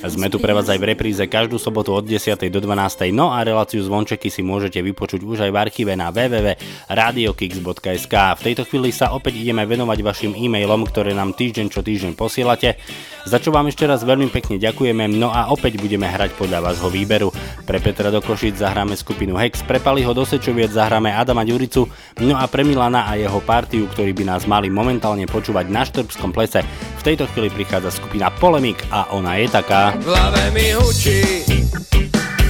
Sme 0.05 0.29
tu 0.29 0.37
pre 0.37 0.53
vás 0.53 0.69
aj 0.69 0.77
v 0.77 0.93
repríze 0.93 1.25
každú 1.25 1.57
sobotu 1.57 1.89
od 1.89 2.05
10. 2.05 2.37
do 2.53 2.59
12. 2.61 3.09
No 3.09 3.33
a 3.33 3.41
reláciu 3.41 3.81
zvončeky 3.81 4.29
si 4.29 4.45
môžete 4.45 4.77
vypočuť 4.77 5.25
už 5.25 5.49
aj 5.49 5.49
v 5.49 5.57
archíve 5.57 5.97
na 5.97 6.13
www.radiokix.sk. 6.13 8.13
V 8.13 8.41
tejto 8.45 8.69
chvíli 8.69 8.93
sa 8.93 9.09
opäť 9.09 9.41
ideme 9.41 9.65
venovať 9.65 10.05
vašim 10.05 10.37
e-mailom, 10.37 10.85
ktoré 10.85 11.17
nám 11.17 11.33
týždeň 11.33 11.73
čo 11.73 11.81
týždeň 11.81 12.13
posielate. 12.13 12.77
Za 13.25 13.41
čo 13.41 13.49
vám 13.49 13.73
ešte 13.73 13.89
raz 13.89 14.05
veľmi 14.05 14.29
pekne 14.29 14.61
ďakujeme, 14.61 15.09
no 15.17 15.33
a 15.33 15.49
opäť 15.49 15.81
budeme 15.81 16.05
hrať 16.05 16.37
podľa 16.37 16.61
vášho 16.61 16.93
výberu. 16.93 17.33
Pre 17.65 17.81
Petra 17.81 18.13
do 18.13 18.21
Košic 18.21 18.61
zahráme 18.61 18.93
skupinu 18.93 19.30
Hex, 19.35 19.63
pre 19.67 19.79
Paliho 19.83 20.11
do 20.15 20.23
Sečoviec 20.23 20.71
zahráme 20.71 21.11
Adama 21.11 21.43
Ďuricu, 21.43 21.87
no 22.23 22.35
a 22.39 22.47
pre 22.47 22.63
Milana 22.63 23.07
a 23.07 23.19
jeho 23.19 23.39
partiu, 23.43 23.85
ktorí 23.91 24.15
by 24.15 24.23
nás 24.23 24.43
mali 24.47 24.71
momentálne 24.71 25.27
počúvať 25.27 25.65
na 25.67 25.83
Štrbskom 25.83 26.31
plese. 26.31 26.63
V 26.99 27.05
tejto 27.05 27.27
chvíli 27.31 27.51
prichádza 27.51 27.91
skupina 27.91 28.31
Polemik 28.31 28.79
a 28.89 29.11
ona 29.11 29.37
je 29.37 29.47
taká. 29.51 29.95
V 29.99 30.07
hlave 30.07 30.43
mi 30.55 30.71
hučí, 30.75 31.21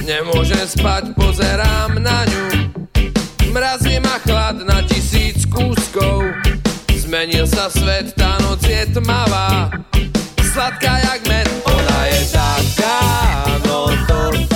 nemôžem 0.06 0.64
spať, 0.66 1.14
pozerám 1.18 1.98
na 1.98 2.24
ňu. 2.26 2.44
Mrazí 3.52 4.00
ma 4.00 4.16
chlad 4.22 4.64
na 4.64 4.80
tisíc 4.86 5.44
kúskov, 5.50 6.24
zmenil 6.94 7.44
sa 7.44 7.68
svet, 7.68 8.16
tá 8.16 8.40
noc 8.40 8.64
je 8.64 8.88
tmavá 8.96 9.68
sladká 10.52 10.98
jak 10.98 11.28
med 11.28 11.48
Ona 11.64 12.06
je 12.06 12.24
taká, 12.32 13.00
no 13.66 13.88
to, 14.06 14.51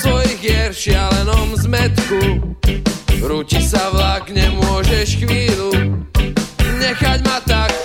svojich 0.00 0.40
hier 0.40 0.68
v 0.72 0.76
šialenom 0.76 1.48
zmetku. 1.60 2.20
Rúti 3.20 3.60
sa 3.60 3.92
vlak, 3.92 4.32
nemôžeš 4.32 5.20
chvíľu 5.20 6.00
Nechať 6.80 7.20
ma 7.28 7.36
tak 7.44 7.79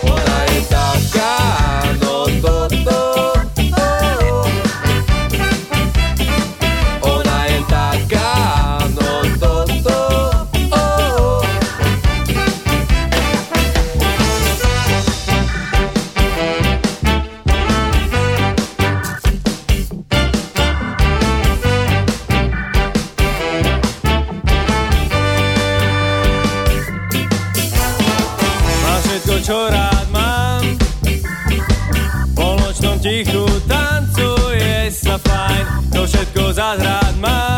všetko 36.05 36.53
rád 36.77 37.15
mám 37.17 37.54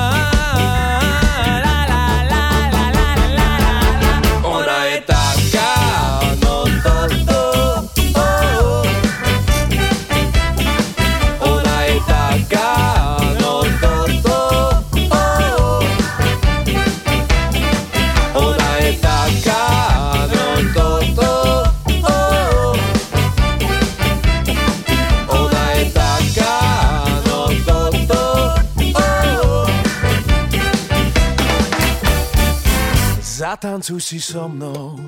Zatancuj 33.58 34.02
si 34.06 34.22
so 34.22 34.46
mnou. 34.46 35.02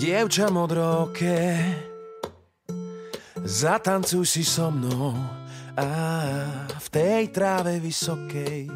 Dievča 0.00 0.48
modroké 0.48 1.60
Zatancuj 3.36 4.24
si 4.24 4.40
so 4.40 4.72
mnou. 4.72 5.12
A 5.76 5.88
v 6.80 6.88
tej 6.88 7.28
tráve 7.36 7.76
vysokej 7.84 8.72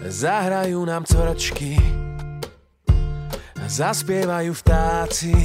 Zahrajú 0.00 0.88
nám 0.88 1.04
coračky 1.04 1.76
Zaspievajú 3.68 4.56
vtáci. 4.56 5.36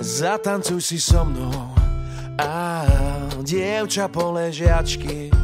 Zatancuj 0.00 0.80
si 0.80 0.96
so 0.96 1.28
mnou. 1.28 1.76
A 2.40 2.88
dievča 3.44 4.08
poležiačky 4.08 5.43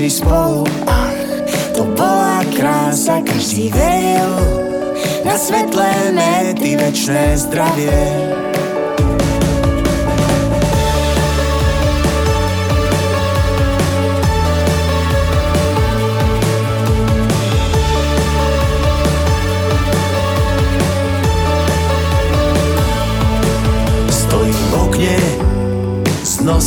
všetci 0.00 0.24
spolu. 0.24 0.64
Ach, 0.88 1.12
to 1.76 1.84
bola 1.92 2.40
krása 2.56 3.20
Každý 3.20 3.68
veril 3.68 4.32
Na 5.28 5.36
svetlé 5.36 6.16
mety 6.16 6.80
Večné 6.80 7.36
zdravie 7.36 7.92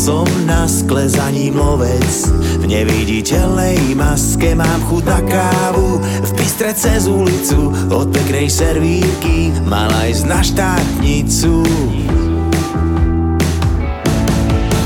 s 0.04 0.12
nosom 0.12 0.28
na 0.44 0.68
skle 0.68 1.08
za 1.08 1.32
ním 1.32 1.56
lovec 1.56 2.28
V 2.60 2.68
neviditeľnej 2.68 3.96
maske 3.96 4.52
mám 4.52 4.84
chuť 4.92 5.04
na 5.08 5.20
kávu. 5.24 6.04
V 6.28 6.32
bystre 6.36 6.76
cez 6.76 7.08
ulicu 7.08 7.72
od 7.88 8.12
peknej 8.12 8.52
servírky 8.52 9.56
Mala 9.64 10.12
ísť 10.12 10.26
na 10.28 10.44
štátnicu. 10.44 11.64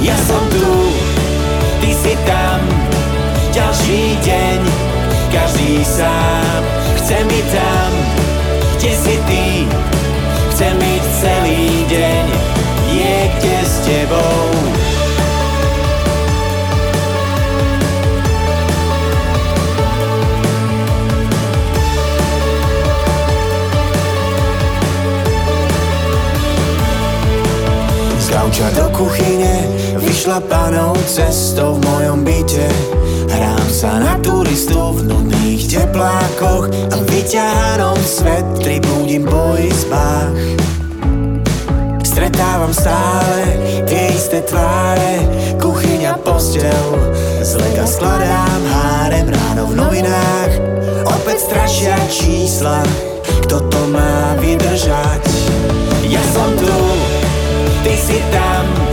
Ja 0.05 0.13
som 0.29 0.43
tu, 0.53 0.69
ty 1.81 1.97
si 1.97 2.13
tam. 2.29 2.61
Ďalší 3.57 4.21
deň, 4.21 4.59
každý 5.33 5.81
sám. 5.81 6.61
Chce 7.01 7.17
mi 7.25 7.41
tam, 7.49 7.89
kde 8.77 8.91
si 8.93 9.15
ty. 9.25 9.45
Chcem 10.53 10.77
byť 10.77 11.03
celý 11.25 11.65
deň 11.89 12.25
niekde 12.93 13.55
s 13.65 13.73
tebou 13.81 14.36
kuchyne 28.97 29.55
vyšla 30.01 30.41
panou 30.49 30.97
cestou 31.05 31.77
v 31.77 31.85
mojom 31.85 32.25
byte. 32.25 32.65
Hrám 33.29 33.69
sa 33.69 34.01
na 34.01 34.17
turistu 34.17 34.97
v 34.97 35.13
nudných 35.13 35.67
teplákoch 35.67 36.71
A 36.95 36.97
vyťahanom 37.05 37.99
svetri 37.99 38.79
blúdim 38.79 39.27
po 39.27 39.53
izbách 39.59 40.33
Stretávam 42.01 42.71
stále 42.71 43.59
tie 43.83 44.15
isté 44.15 44.41
tváre 44.47 45.21
Kuchyňa, 45.59 46.23
postel. 46.23 46.87
Z 47.43 47.59
lega 47.59 47.83
skladám 47.83 48.61
hárem 48.63 49.27
ráno 49.27 49.69
v 49.69 49.73
novinách 49.75 50.51
Opäť 51.03 51.37
strašia 51.51 51.99
čísla. 52.07 52.81
Kto 53.45 53.59
to 53.67 53.81
má 53.91 54.39
vydržať? 54.39 55.23
Ja 56.07 56.23
som 56.31 56.55
tu, 56.55 56.79
ty 57.83 57.93
si 57.99 58.19
tam 58.31 58.86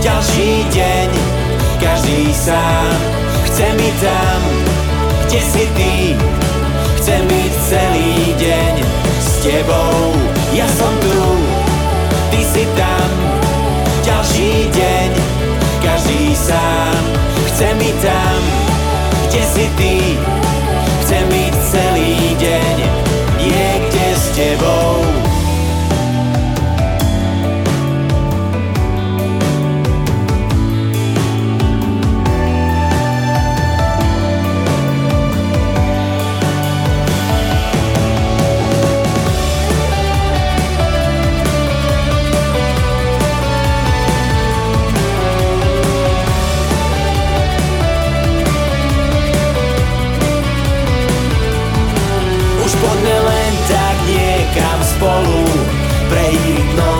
Ďalší 0.00 0.64
deň, 0.72 1.08
každý 1.76 2.32
sám 2.32 2.96
Chce 3.44 3.68
mi 3.76 3.92
tam, 4.00 4.40
kde 5.28 5.40
si 5.44 5.64
ty. 5.76 6.16
Chcem 6.96 7.20
byť 7.28 7.52
celý 7.68 8.32
deň 8.40 8.74
s 9.20 9.44
tebou. 9.44 10.16
Ja 10.56 10.64
som 10.72 10.92
tu, 11.04 11.20
ty 12.32 12.40
si 12.48 12.64
tam. 12.80 13.08
Ďalší 14.00 14.72
deň, 14.72 15.10
každý 15.84 16.32
sám 16.32 17.02
Chce 17.52 17.68
mi 17.76 17.92
tam, 18.00 18.40
kde 19.28 19.42
si 19.44 19.66
ty. 19.76 19.96
Chcem 21.04 21.24
byť 21.28 21.52
celý 21.68 22.16
deň. 22.40 22.76
Niekde 23.36 24.06
s 24.16 24.24
tebou 24.32 24.99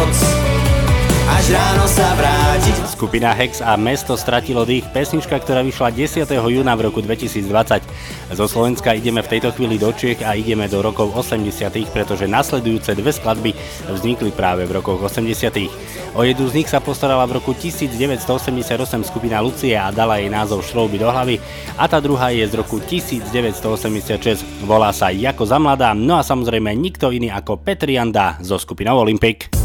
noc 0.00 0.16
Až 1.30 1.56
ráno 1.56 1.86
sa 1.86 2.10
vrátiť 2.18 2.90
Skupina 2.90 3.30
Hex 3.32 3.62
a 3.62 3.78
Mesto 3.78 4.18
stratilo 4.18 4.66
dých, 4.66 4.84
pesnička, 4.90 5.38
ktorá 5.38 5.62
vyšla 5.62 5.94
10. 5.94 6.26
júna 6.26 6.74
v 6.74 6.90
roku 6.90 7.00
2020. 7.00 7.80
Zo 8.34 8.44
Slovenska 8.50 8.92
ideme 8.98 9.22
v 9.22 9.30
tejto 9.38 9.54
chvíli 9.54 9.78
do 9.78 9.94
Čiech 9.94 10.26
a 10.26 10.34
ideme 10.34 10.66
do 10.66 10.82
rokov 10.82 11.14
80., 11.14 11.86
pretože 11.94 12.26
nasledujúce 12.26 12.92
dve 12.98 13.14
skladby 13.14 13.54
vznikli 13.88 14.34
práve 14.34 14.66
v 14.66 14.82
rokoch 14.82 15.00
80. 15.00 16.18
O 16.18 16.26
jednu 16.26 16.50
z 16.50 16.60
nich 16.60 16.68
sa 16.68 16.82
postarala 16.82 17.24
v 17.30 17.38
roku 17.38 17.54
1988 17.54 19.06
skupina 19.06 19.38
Lucie 19.38 19.78
a 19.78 19.94
dala 19.94 20.18
jej 20.18 20.28
názov 20.28 20.66
Šrouby 20.66 20.98
do 20.98 21.08
hlavy 21.08 21.38
a 21.78 21.86
tá 21.86 22.02
druhá 22.02 22.34
je 22.34 22.42
z 22.42 22.58
roku 22.58 22.82
1986, 22.82 24.66
volá 24.66 24.90
sa 24.90 25.14
Jako 25.14 25.46
za 25.46 25.62
mladá, 25.62 25.94
no 25.94 26.18
a 26.18 26.26
samozrejme 26.26 26.74
nikto 26.74 27.14
iný 27.14 27.30
ako 27.30 27.62
Petri 27.62 27.94
Janda 27.94 28.36
so 28.42 28.58
skupinou 28.58 28.98
Olympic. 28.98 29.59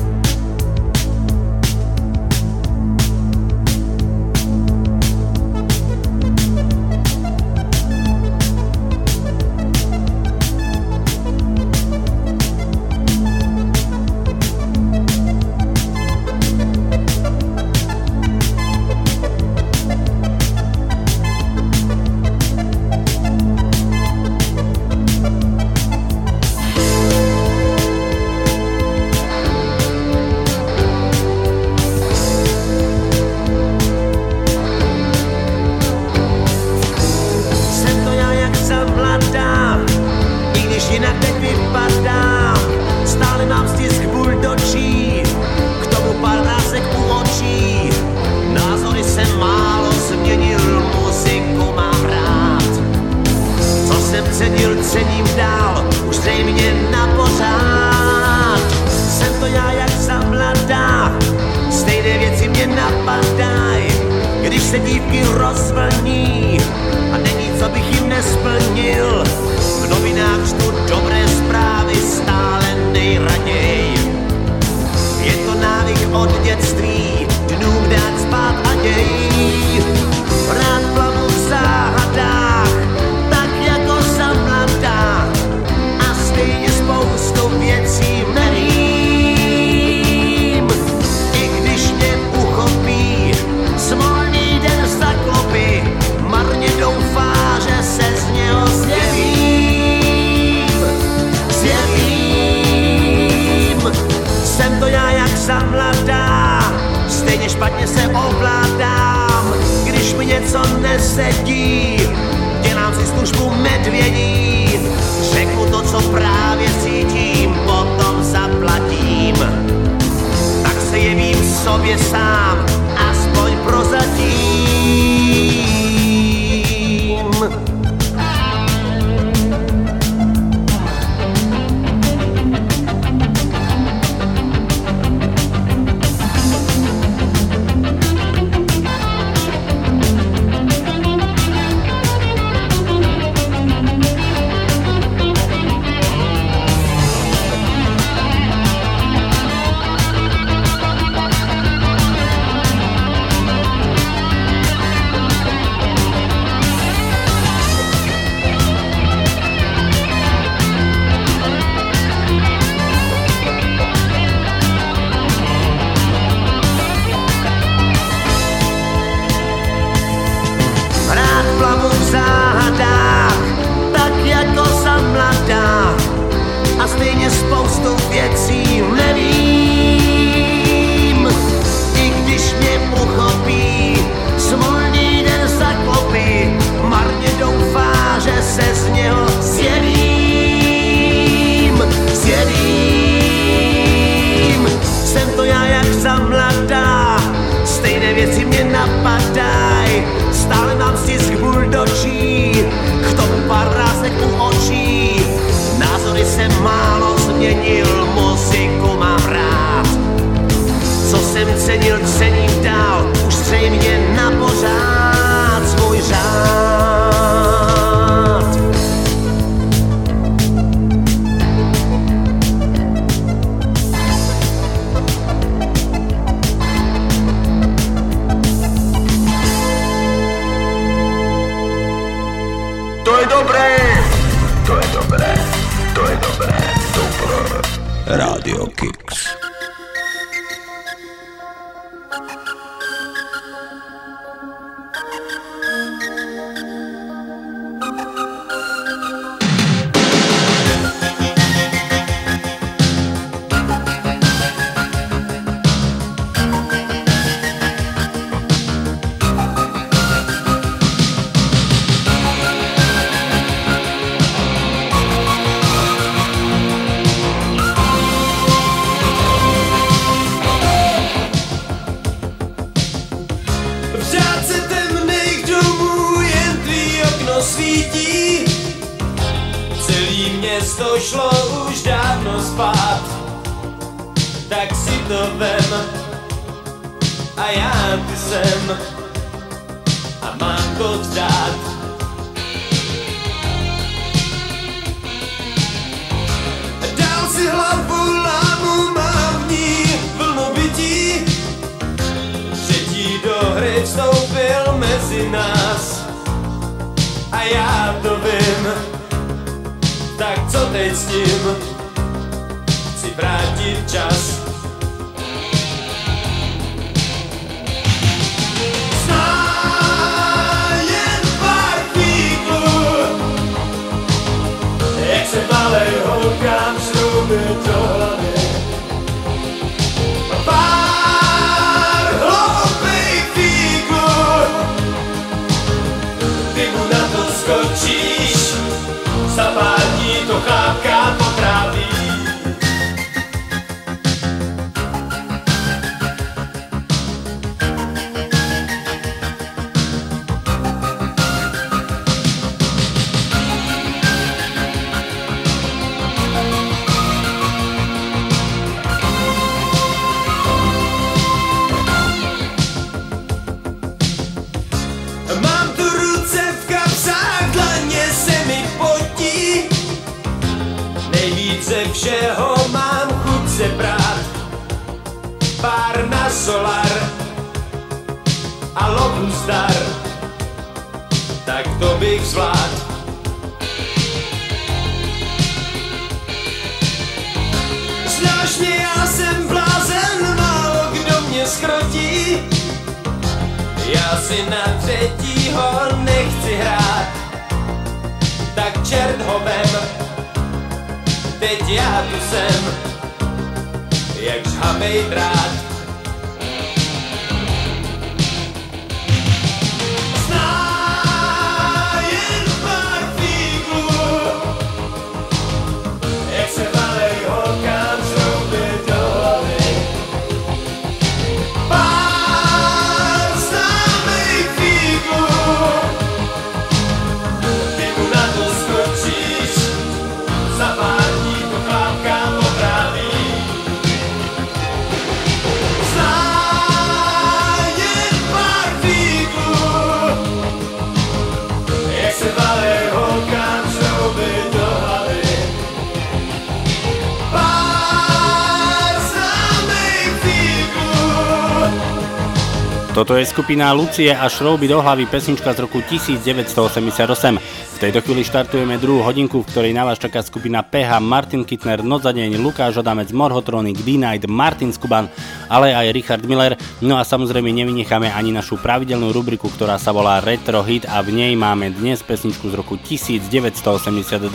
Skupina 453.36 453.76
Lucie 453.76 454.16
a 454.16 454.32
Šrouby 454.32 454.64
do 454.64 454.80
hlavy 454.80 455.12
pesnička 455.12 455.52
z 455.52 455.68
roku 455.68 455.84
1988. 455.84 457.36
V 457.76 457.78
tejto 457.84 458.00
chvíli 458.00 458.24
štartujeme 458.24 458.80
druhú 458.80 459.04
hodinku, 459.04 459.44
v 459.44 459.50
ktorej 459.52 459.76
na 459.76 459.84
vás 459.84 460.00
čaká 460.00 460.24
skupina 460.24 460.64
PH, 460.64 461.04
Martin 461.04 461.44
Kittner, 461.44 461.84
Noc 461.84 462.08
Lukáš 462.40 462.80
Adamec, 462.80 463.12
Morhotronic, 463.12 463.76
D-Night, 463.84 464.32
Martin 464.32 464.72
Skuban, 464.72 465.12
ale 465.50 465.76
aj 465.76 465.94
Richard 465.94 466.24
Miller. 466.26 466.58
No 466.82 466.98
a 466.98 467.04
samozrejme 467.06 467.52
nevynecháme 467.52 468.10
ani 468.10 468.32
našu 468.32 468.58
pravidelnú 468.58 469.12
rubriku, 469.12 469.52
ktorá 469.52 469.76
sa 469.78 469.94
volá 469.94 470.22
Retro 470.24 470.64
Hit 470.64 470.88
a 470.90 471.02
v 471.04 471.14
nej 471.14 471.34
máme 471.38 471.74
dnes 471.74 472.02
pesničku 472.02 472.50
z 472.50 472.56
roku 472.56 472.80
1982. 472.80 474.32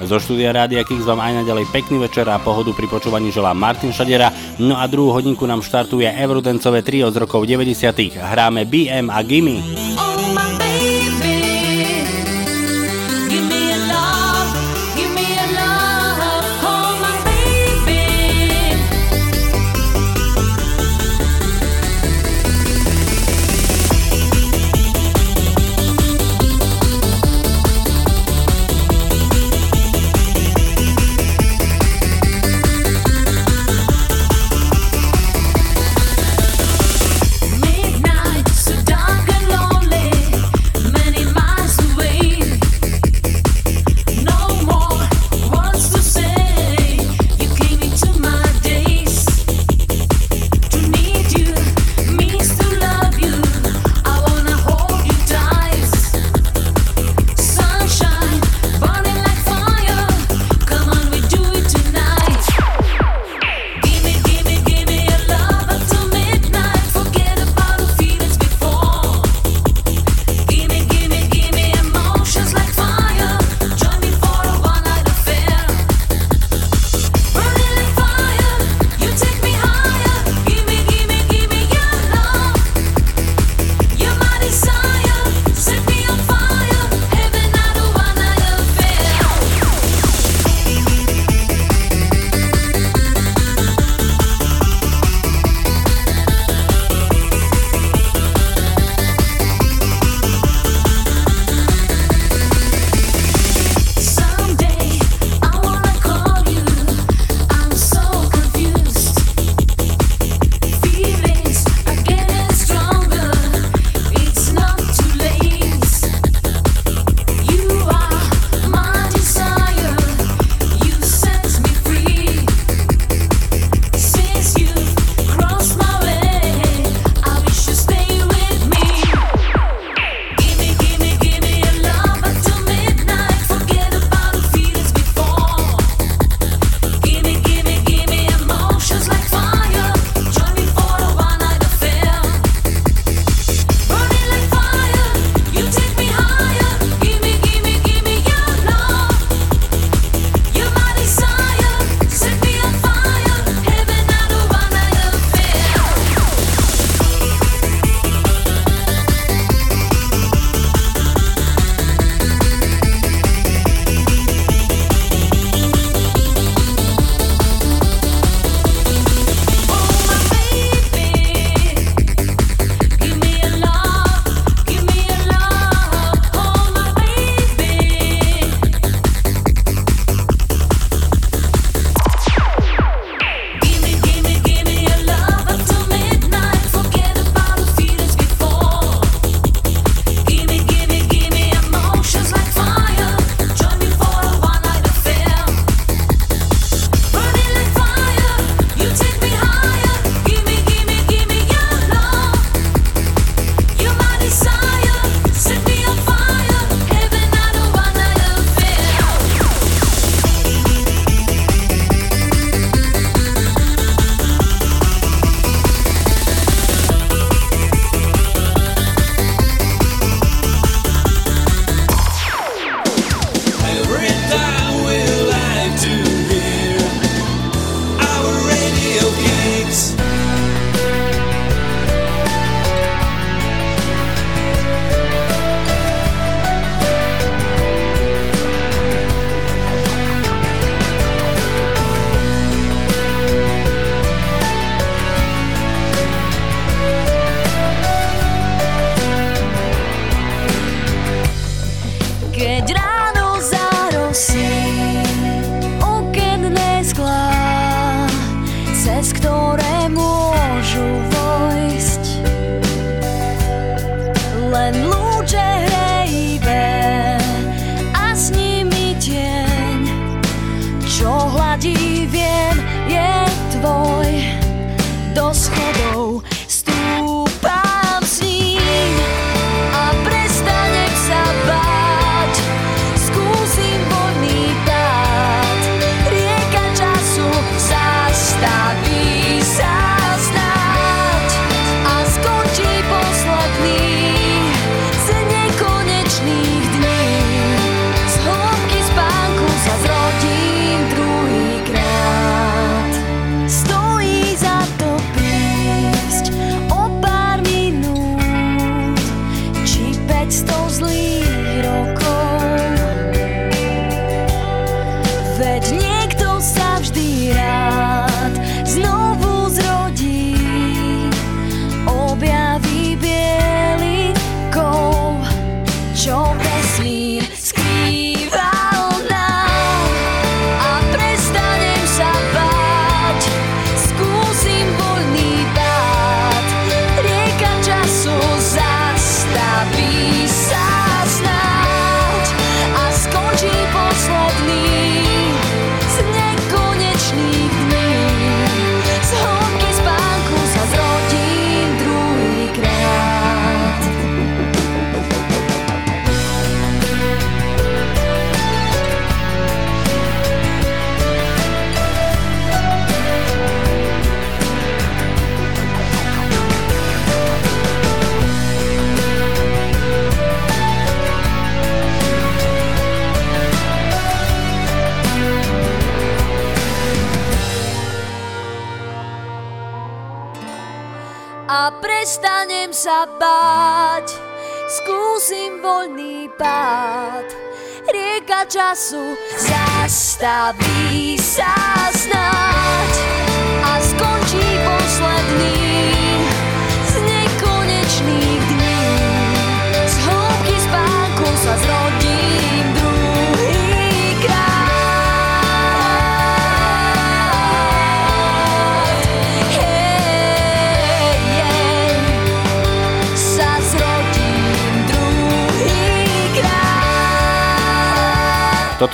Zo 0.00 0.16
štúdia 0.16 0.56
Rádia 0.56 0.80
Kix 0.80 1.04
vám 1.04 1.20
aj 1.20 1.44
naďalej 1.44 1.68
pekný 1.68 2.00
večer 2.00 2.24
a 2.32 2.40
pohodu 2.40 2.72
pri 2.72 2.88
počúvaní 2.88 3.28
želá 3.28 3.52
Martin 3.52 3.92
Šadera. 3.92 4.32
No 4.56 4.80
a 4.80 4.88
druhú 4.88 5.12
hodinku 5.12 5.44
nám 5.44 5.60
štartuje 5.60 6.08
Eurodancové 6.08 6.80
trio 6.80 7.12
z 7.12 7.20
rokov 7.20 7.44
90. 7.44 8.16
Hráme 8.16 8.64
BM 8.64 9.12
a 9.12 9.20
Gimme. 9.20 9.99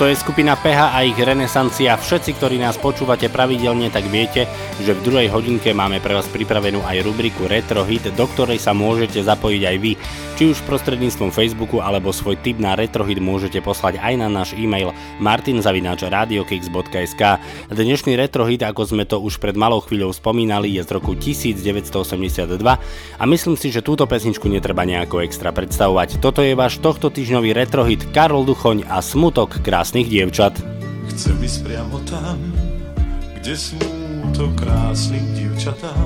Toto 0.07 0.15
je 0.15 0.23
skupina 0.23 0.55
PH 0.55 0.95
a 0.95 1.03
ich 1.03 1.19
renesancia. 1.19 1.99
Všetci, 1.99 2.39
ktorí 2.39 2.55
nás 2.55 2.79
počúvate 2.79 3.27
pravidelne, 3.27 3.91
tak 3.91 4.07
viete, 4.07 4.47
že 4.79 4.95
v 4.95 5.03
druhej 5.03 5.27
hodinke 5.27 5.75
máme 5.75 5.99
pre 5.99 6.15
vás 6.15 6.31
pripravenú 6.31 6.79
aj 6.79 7.03
rubriku 7.03 7.43
Retro 7.43 7.83
Hit, 7.83 8.15
do 8.15 8.23
ktorej 8.23 8.55
sa 8.55 8.71
môžete 8.71 9.19
zapojiť 9.19 9.61
aj 9.67 9.77
vy. 9.83 9.99
Či 10.37 10.53
už 10.53 10.69
prostredníctvom 10.69 11.33
Facebooku 11.33 11.81
alebo 11.81 12.13
svoj 12.13 12.37
tip 12.37 12.61
na 12.61 12.77
Retro 12.77 13.01
Hit 13.01 13.17
môžete 13.17 13.57
poslať 13.57 13.97
aj 13.97 14.21
na 14.21 14.29
náš 14.29 14.53
e-mail 14.53 14.93
martinzavináčradiokix.sk 15.17 17.41
Dnešný 17.73 18.13
Retro 18.13 18.45
Hit, 18.45 18.61
ako 18.61 18.85
sme 18.85 19.09
to 19.09 19.17
už 19.17 19.41
pred 19.41 19.57
malou 19.57 19.81
chvíľou 19.81 20.13
spomínali, 20.13 20.77
je 20.77 20.85
z 20.85 20.93
roku 20.93 21.17
1982 21.17 22.53
a 23.17 23.23
myslím 23.25 23.57
si, 23.57 23.73
že 23.73 23.81
túto 23.81 24.05
pesničku 24.05 24.45
netreba 24.45 24.85
nejako 24.85 25.25
extra 25.25 25.49
predstavovať. 25.49 26.21
Toto 26.21 26.45
je 26.45 26.53
váš 26.53 26.77
tohto 26.85 27.09
týždňový 27.09 27.57
Retro 27.57 27.81
Hit 27.89 28.05
Karol 28.13 28.45
Duchoň 28.45 28.85
a 28.93 29.01
Smutok 29.01 29.65
krásnych 29.65 30.05
dievčat. 30.05 30.53
Chcem 31.17 31.33
ísť 31.41 31.65
priamo 31.65 31.97
tam, 32.05 32.37
kde 33.41 33.57
smúto 33.57 34.53
krásnych 34.53 35.25
dievčatá. 35.33 35.97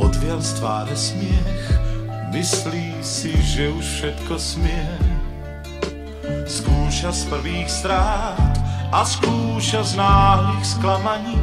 Odvial 0.00 0.40
z 0.40 0.50
tváre 0.56 0.96
smiech, 0.96 1.91
myslí 2.32 2.96
si, 3.04 3.36
že 3.44 3.68
už 3.68 3.84
všetko 3.84 4.34
smie. 4.40 4.88
Skúša 6.48 7.12
z 7.12 7.22
prvých 7.28 7.68
strát 7.68 8.56
a 8.88 9.04
skúša 9.04 9.84
z 9.84 10.00
náhlych 10.00 10.64
sklamaní. 10.64 11.38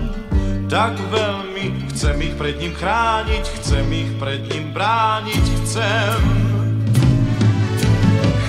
Tak 0.69 0.97
veľmi 0.97 1.93
chcem 1.93 2.17
ich 2.25 2.35
pred 2.37 2.57
ním 2.57 2.73
chrániť, 2.73 3.45
chcem 3.61 3.85
ich 3.93 4.11
pred 4.17 4.41
ním 4.49 4.73
brániť, 4.73 5.45
chcem. 5.61 6.21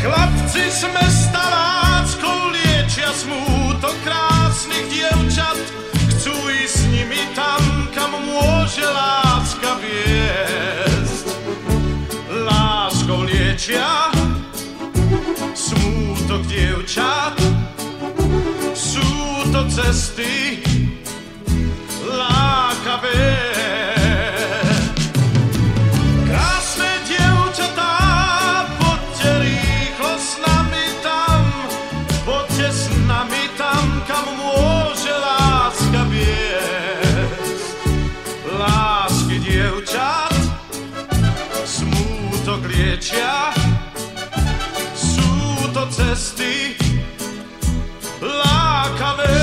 Chlapci 0.01 0.65
sme 0.73 0.97
mesta 0.97 1.41
láskou 1.45 2.57
liečia 2.57 3.13
smútok 3.13 3.97
krásnych 4.01 4.89
dievčat. 4.89 5.61
Chcú 6.17 6.33
ísť 6.49 6.77
s 6.77 6.85
nimi 6.89 7.21
tam, 7.37 7.89
kam 7.93 8.17
môže 8.17 8.85
láska 8.85 9.77
viesť. 9.81 10.90
Liečia 13.51 14.15
smútok 15.59 16.47
dievčat. 16.47 17.35
Sú 18.79 19.03
to 19.51 19.67
cesty 19.67 20.63
lákavé. 22.07 23.60
Cesty 45.91 46.79
lákavé. 48.23 49.43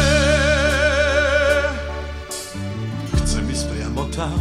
Chcem 3.19 3.43
ísť 3.51 3.65
priamo 3.75 4.07
tam, 4.15 4.39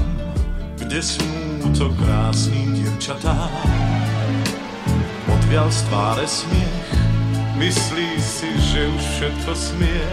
kde 0.78 1.02
smúto 1.02 1.90
krásnym 1.98 2.78
dievčatám. 2.78 3.50
Odvial 5.26 5.66
z 5.66 5.80
tváre 5.90 6.26
smiech, 6.30 6.90
myslí 7.58 8.10
si, 8.22 8.50
že 8.70 8.86
už 8.86 9.02
všetko 9.18 9.52
smie. 9.52 10.06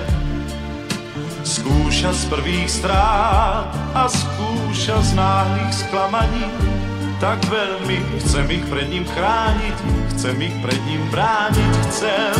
Skúša 1.46 2.10
z 2.16 2.24
prvých 2.34 2.70
strát 2.72 3.70
a 3.94 4.10
skúša 4.10 4.98
z 5.06 5.12
náhlych 5.14 5.74
sklamaní. 5.86 6.50
Tak 7.24 7.40
veľmi 7.48 8.20
chcem 8.20 8.52
ich 8.52 8.68
pred 8.68 8.92
ním 8.92 9.08
chrániť, 9.08 9.76
chcem 10.12 10.36
ich 10.44 10.52
pred 10.60 10.76
ním 10.84 11.00
brániť, 11.08 11.72
chcem. 11.88 12.36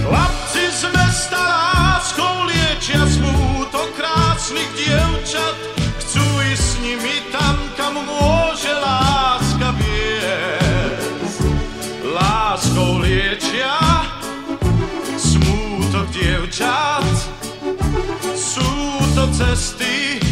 Chlapci 0.00 0.64
z 0.64 0.88
mesta 0.88 1.36
láskou 1.36 2.48
liečia 2.48 3.04
smútok 3.04 3.92
krásnych 3.92 4.72
dievčat. 4.72 5.52
Chcú 6.00 6.24
ísť 6.48 6.64
s 6.64 6.72
nimi 6.80 7.28
tam, 7.28 7.60
kam 7.76 8.00
môže 8.00 8.72
láska 8.72 9.76
viesť. 9.76 11.44
Láskou 12.08 13.04
liečia 13.04 13.76
smútok 15.20 16.08
dievčat. 16.08 17.04
Sú 18.32 18.64
to 19.12 19.28
cesty 19.36 20.25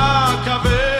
lákavé. 0.00 0.99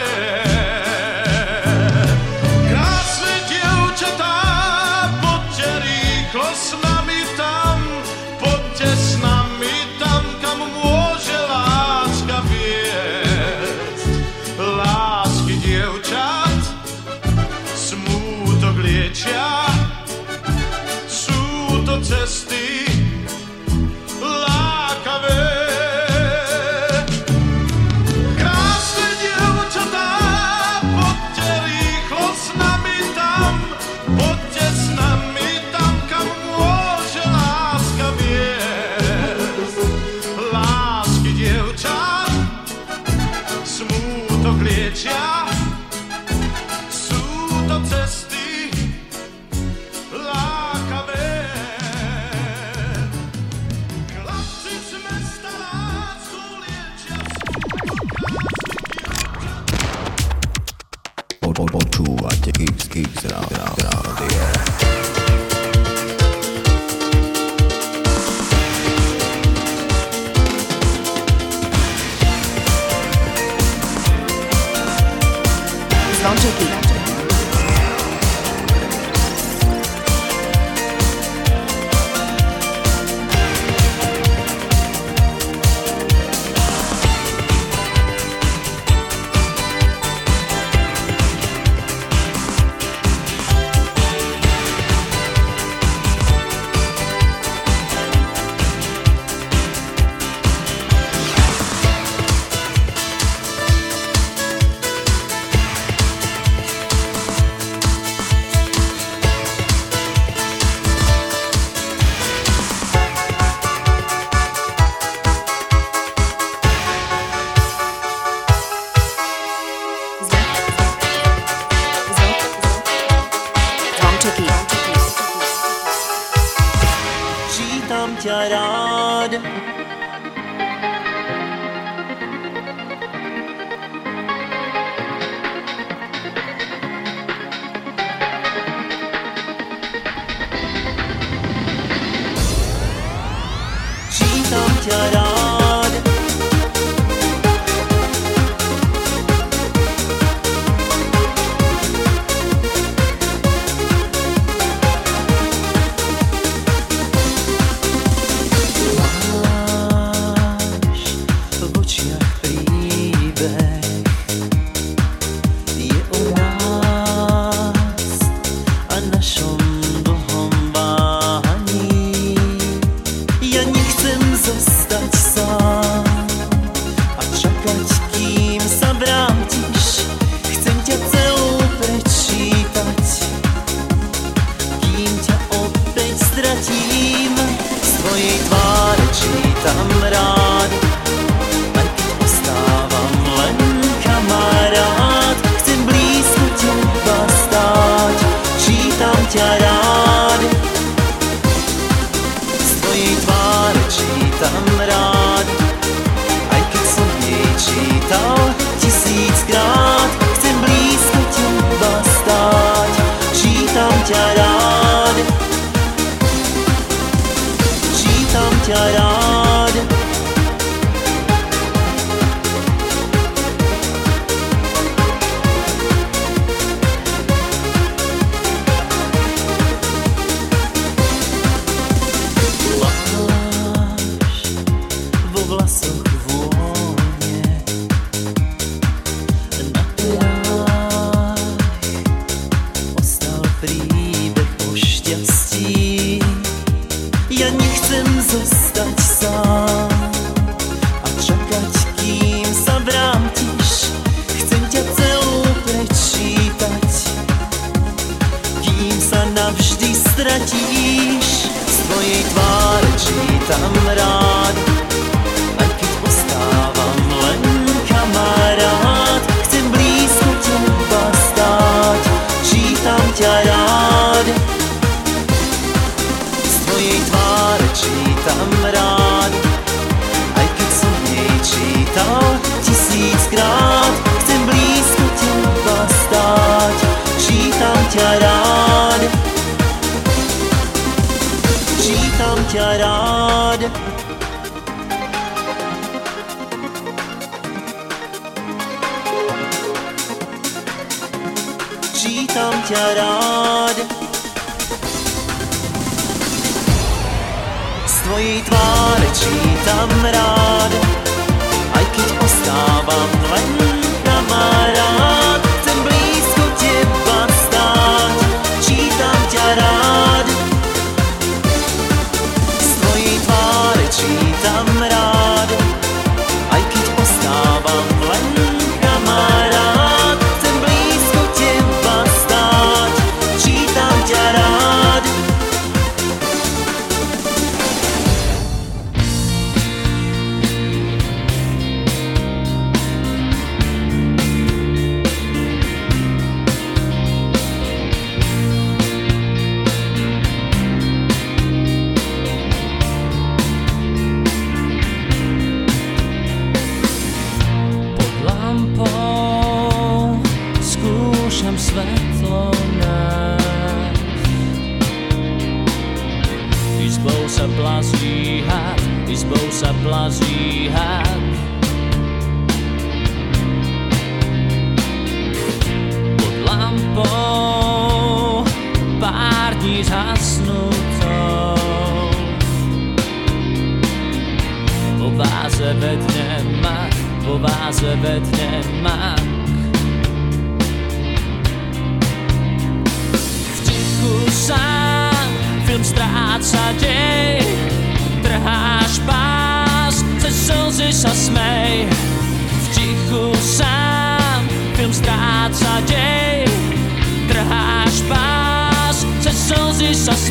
a 169.01 169.05
našom 169.17 169.60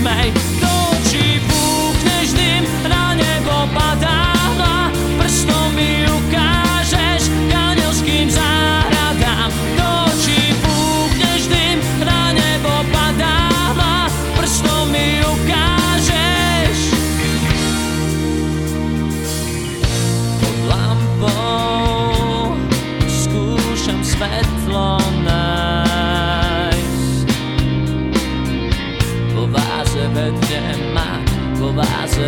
slzy 0.01 0.50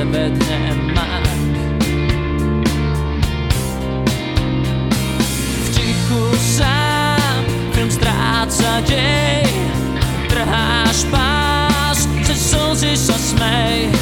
vedne 0.09 0.61
mak. 0.97 1.25
V 5.65 5.67
tichu 5.77 6.23
sám, 6.41 7.43
film 7.73 7.91
stráca 7.91 8.81
dej, 8.89 9.45
trháš 10.33 10.99
pás, 11.13 12.09
cez 12.25 12.41
slzy 12.41 12.93
sa 12.97 13.17
smej. 13.21 13.93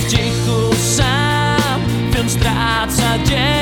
V 0.00 0.02
tichu 0.10 0.60
sám, 0.74 1.78
film 2.10 2.28
stráca 2.28 3.10
dej, 3.28 3.59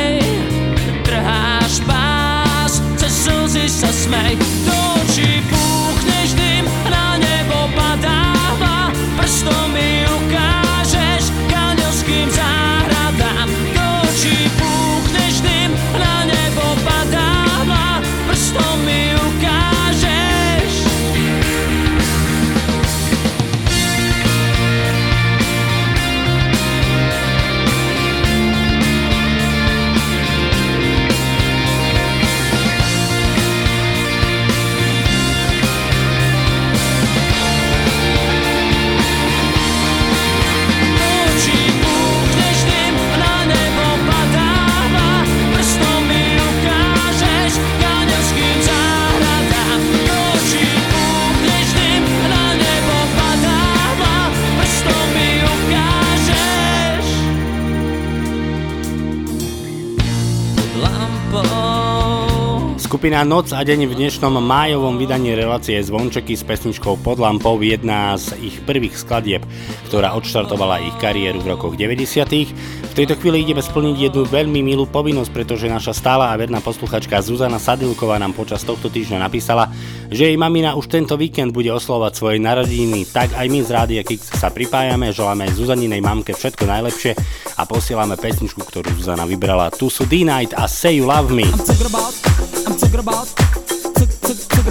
Skupina 62.99 63.23
Noc 63.23 63.55
a 63.55 63.62
deň 63.62 63.87
v 63.87 63.95
dnešnom 63.95 64.43
májovom 64.43 64.99
vydaní 64.99 65.31
relácie 65.39 65.79
Zvončeky 65.79 66.35
s 66.35 66.43
pesničkou 66.43 66.99
Pod 66.99 67.23
lampou 67.23 67.55
jedna 67.62 68.19
z 68.19 68.35
ich 68.43 68.59
prvých 68.66 68.99
skladieb, 68.99 69.47
ktorá 69.87 70.19
odštartovala 70.19 70.83
ich 70.83 70.99
kariéru 70.99 71.39
v 71.39 71.55
rokoch 71.55 71.79
90. 71.79 72.51
Tejto 72.99 73.15
chvíli 73.15 73.47
ideme 73.47 73.62
splniť 73.62 74.11
jednu 74.11 74.27
veľmi 74.27 74.59
milú 74.59 74.83
povinnosť, 74.91 75.31
pretože 75.31 75.70
naša 75.70 75.95
stála 75.95 76.35
a 76.35 76.35
verná 76.35 76.59
posluchačka 76.59 77.23
Zuzana 77.23 77.62
Sadilková 77.62 78.19
nám 78.19 78.35
počas 78.35 78.66
tohto 78.66 78.91
týždňa 78.91 79.23
napísala, 79.23 79.70
že 80.11 80.27
jej 80.27 80.35
mamina 80.35 80.75
už 80.75 80.91
tento 80.91 81.15
víkend 81.15 81.55
bude 81.55 81.70
oslovať 81.70 82.19
svoje 82.19 82.43
narodeniny, 82.43 83.07
tak 83.07 83.39
aj 83.39 83.47
my 83.47 83.62
z 83.62 83.70
Rádia 83.70 84.03
Kix 84.03 84.35
sa 84.35 84.51
pripájame, 84.51 85.15
želáme 85.15 85.47
Zuzaninej 85.47 86.03
mamke 86.03 86.35
všetko 86.35 86.66
najlepšie 86.66 87.15
a 87.55 87.62
posielame 87.70 88.19
pesničku, 88.19 88.66
ktorú 88.66 88.91
Zuzana 88.99 89.31
vybrala. 89.31 89.70
Tu 89.70 89.87
sú 89.87 90.03
D-Night 90.03 90.59
a 90.59 90.66
Say 90.66 90.99
You 90.99 91.07
Love 91.07 91.31
Me. 91.31 91.47
I'm 91.47 91.55
thinking 91.55 91.87
about, 91.87 92.19
I'm 92.66 92.75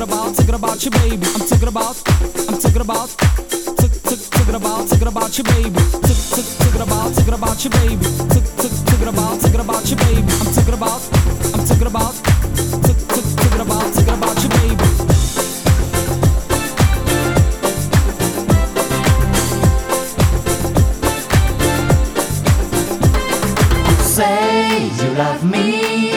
about, 0.04 0.36
thinking 0.36 0.60
about, 0.60 0.84
your 0.84 0.92
baby. 1.00 1.24
I'm 1.32 1.48
thinking 1.48 1.72
about, 1.72 1.96
I'm 2.52 2.60
thinking 2.60 2.84
about, 2.84 3.08
tick, 3.80 3.87
thinking 4.48 4.66
about, 4.66 4.88
thinking 4.88 5.08
about 5.10 5.38
your 5.38 5.44
baby. 5.44 5.76
Tick, 6.08 6.16
tick, 6.32 6.46
thinking 6.56 6.82
about, 6.82 7.12
thinking 7.12 7.34
about 7.34 7.64
your 7.64 7.72
baby. 7.72 8.06
Tick, 8.32 8.46
tick, 8.56 8.72
thinking 8.88 9.08
about, 9.10 9.42
thinking 9.42 9.60
about 9.60 9.90
your 9.90 10.00
baby. 10.00 10.22
I'm 10.40 10.48
thinking 10.56 10.74
about, 10.74 11.02
I'm 11.54 11.66
thinking 11.68 11.88
about, 11.88 12.16
tick, 12.88 12.98
tick, 13.12 13.26
thinking 13.36 13.60
about, 13.60 13.84
thinking 13.92 14.14
about 14.14 14.40
your 14.40 14.52
baby. 14.56 14.86
Say 24.00 24.88
you 24.96 25.10
love 25.18 25.44
me. 25.44 26.12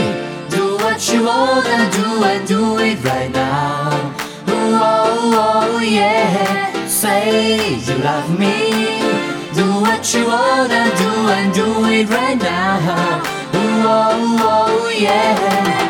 Do 0.50 0.76
what 0.76 1.12
you 1.12 1.24
wanna 1.24 1.90
do 1.90 2.22
and 2.22 2.46
do 2.46 2.78
it 2.78 3.02
right 3.02 3.32
now. 3.32 4.14
Ooh, 4.48 4.78
oh, 4.78 5.74
oh, 5.74 5.80
yeah. 5.80 6.69
Say 7.00 7.76
you 7.76 7.96
love 8.04 8.38
me. 8.38 9.00
Do 9.54 9.64
what 9.80 10.12
you 10.12 10.26
wanna 10.26 10.84
do 10.98 11.10
and 11.36 11.54
do 11.54 11.86
it 11.86 12.10
right 12.10 12.36
now. 12.36 13.22
Ooh, 13.54 13.88
oh, 13.88 14.38
oh, 14.42 14.90
yeah. 14.90 15.89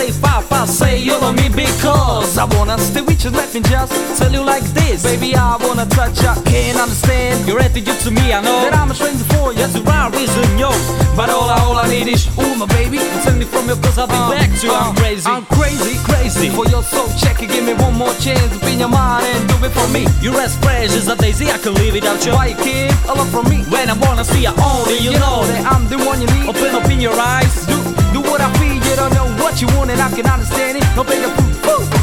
Say 0.00 0.12
four, 0.12 0.20
say 0.20 0.20
five, 0.20 0.44
five, 0.46 0.68
say 0.68 0.98
you 0.98 1.12
love 1.20 1.36
me 1.36 1.48
because 1.48 2.38
I 2.38 2.44
wanna 2.56 2.78
stay 2.78 3.02
with 3.02 3.24
you. 3.24 3.30
Let 3.30 3.52
me 3.54 3.60
just 3.60 3.92
tell 4.18 4.32
you 4.32 4.42
like 4.42 4.64
this, 4.72 5.02
baby. 5.02 5.34
I 5.34 5.56
wanna 5.60 5.86
touch 5.86 6.22
you, 6.22 6.32
can't 6.44 6.78
understand 6.78 7.46
your 7.46 7.60
attitude 7.60 8.00
to 8.04 8.10
me. 8.10 8.32
I 8.32 8.40
know 8.40 8.60
that 8.64 8.74
I'm 8.74 8.90
a 8.90 8.94
stranger 8.94 9.24
for 9.34 9.52
you. 9.52 9.58
That's 9.58 9.74
the 9.74 9.82
right 9.82 10.10
reason, 10.12 10.58
yo. 10.58 10.70
But 11.16 11.28
all 11.30 11.48
I, 11.50 11.60
all 11.60 11.76
I 11.76 11.88
need 11.88 12.08
is, 12.08 12.26
ooh, 12.38 12.56
my 12.56 12.66
baby. 12.66 12.98
Send 13.24 13.38
me 13.38 13.44
from 13.44 13.68
you, 13.68 13.76
cause 13.76 13.98
I'll 13.98 14.06
be 14.06 14.14
uh, 14.14 14.30
back 14.30 14.50
to 14.60 14.68
uh, 14.68 14.72
you. 14.72 14.72
I'm 14.72 14.94
crazy, 14.96 15.28
I'm 15.28 15.44
crazy, 15.46 15.94
crazy. 16.08 16.48
For 16.50 16.66
your 16.66 16.82
soul, 16.82 17.08
check 17.18 17.38
give 17.38 17.64
me 17.64 17.74
one 17.74 17.96
more 17.96 18.14
chance. 18.14 18.52
Open 18.56 18.78
your 18.78 18.88
mind 18.88 19.26
and 19.26 19.48
do 19.48 19.56
it 19.64 19.72
for 19.72 19.88
me. 19.88 20.06
You're 20.22 20.40
as 20.40 20.56
fresh 20.58 20.92
as 20.96 21.08
a 21.08 21.16
daisy, 21.16 21.50
I 21.50 21.58
can 21.58 21.74
live 21.74 21.94
without 21.94 22.24
you. 22.24 22.32
Why 22.32 22.52
you 22.52 22.58
keep 22.64 22.92
a 23.08 23.12
lot 23.12 23.28
from 23.28 23.48
me? 23.48 23.64
When 23.68 23.88
I 23.90 23.96
wanna 23.98 24.24
see 24.24 24.42
you 24.42 24.54
only, 24.56 24.98
you, 24.98 25.12
know 25.12 25.44
that 25.50 25.66
I'm 25.72 25.88
the 25.88 25.98
one 25.98 26.20
you 26.20 26.28
need. 26.28 26.48
Open 26.48 26.74
up 26.74 26.88
in 26.88 27.00
your 27.00 27.18
eyes, 27.18 27.66
do 27.66 27.76
do 28.14 28.20
what 28.22 28.40
I 28.40 28.50
feel. 28.58 28.69
You 28.90 28.96
don't 28.96 29.14
know 29.14 29.28
what 29.36 29.62
you 29.62 29.68
want, 29.78 29.88
and 29.92 30.00
I 30.00 30.10
can 30.10 30.26
understand 30.26 30.78
it. 30.78 30.84
No 30.96 31.04
bigger 31.04 31.30
food, 31.62 31.99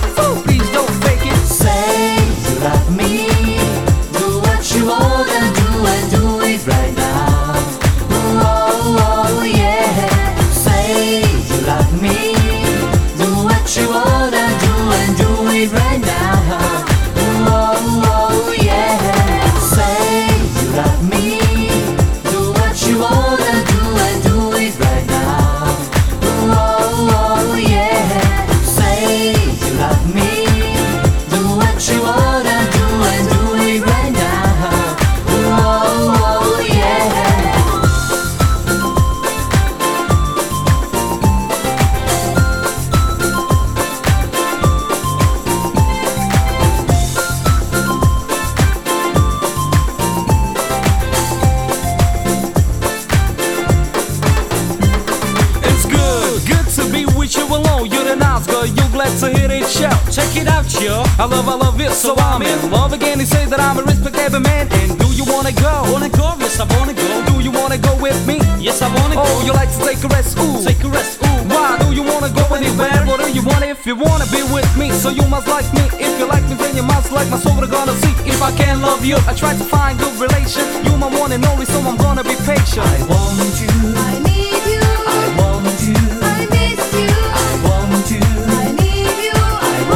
I'm 62.37 62.45
in 62.45 62.69
love 62.69 62.93
again. 62.93 63.17
They 63.17 63.25
say 63.25 63.49
that 63.49 63.59
I'm 63.59 63.81
a 63.81 63.83
respectable 63.83 64.45
man. 64.45 64.69
And 64.69 64.93
do 65.01 65.09
you 65.09 65.25
wanna 65.25 65.49
go? 65.57 65.89
Wanna 65.89 66.05
go? 66.13 66.37
Yes, 66.37 66.61
I 66.61 66.69
wanna 66.77 66.93
go. 66.93 67.25
Do 67.33 67.41
you 67.41 67.49
wanna 67.49 67.81
go 67.81 67.97
with 67.97 68.13
me? 68.29 68.37
Yes, 68.61 68.83
I 68.85 68.93
wanna 68.93 69.15
go. 69.17 69.25
Oh, 69.25 69.41
you 69.41 69.53
like 69.57 69.73
to 69.73 69.81
take 69.81 69.97
a 70.05 70.07
rest? 70.13 70.37
Ooh, 70.37 70.61
take 70.61 70.77
a 70.85 70.87
rest. 70.87 71.17
Ooh, 71.25 71.49
why 71.49 71.81
do 71.81 71.89
you 71.97 72.03
wanna 72.05 72.29
go 72.29 72.45
anywhere? 72.53 72.93
What 73.09 73.25
do 73.25 73.33
you 73.33 73.41
want 73.41 73.65
if 73.65 73.87
you 73.87 73.95
wanna 73.95 74.29
be 74.29 74.45
with 74.53 74.69
me? 74.77 74.91
So 74.93 75.09
you 75.09 75.25
must 75.25 75.47
like 75.47 75.65
me. 75.73 75.89
If 75.97 76.13
you 76.19 76.29
like 76.29 76.45
me, 76.45 76.53
then 76.61 76.75
you 76.77 76.83
must 76.83 77.11
like 77.11 77.27
my 77.33 77.39
soul. 77.41 77.57
We're 77.57 77.73
gonna 77.73 77.97
see 78.05 78.13
if 78.29 78.39
I 78.39 78.51
can 78.53 78.85
love 78.85 79.03
you. 79.03 79.17
I 79.25 79.33
try 79.33 79.57
to 79.57 79.65
find 79.65 79.97
good 79.97 80.13
relation. 80.21 80.61
You 80.85 80.93
my 80.95 81.09
one 81.09 81.31
and 81.31 81.43
only, 81.43 81.65
so 81.65 81.81
I'm 81.81 81.97
gonna 81.97 82.23
be 82.23 82.37
patient. 82.45 82.85
I 82.85 83.01
want 83.09 83.57
you. 83.57 83.73
I 83.97 84.13
need 84.29 84.61
you. 84.77 84.85
I 85.09 85.25
want 85.41 85.79
you. 85.89 85.97
I 86.21 86.45
miss 86.53 86.85
you. 87.01 87.09
I 87.33 87.49
want 87.65 88.05
you. 88.13 88.21
I 88.61 88.77
need 88.77 89.17
you. 89.25 89.33
I 89.33 89.87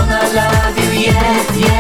thinking 1.54 1.71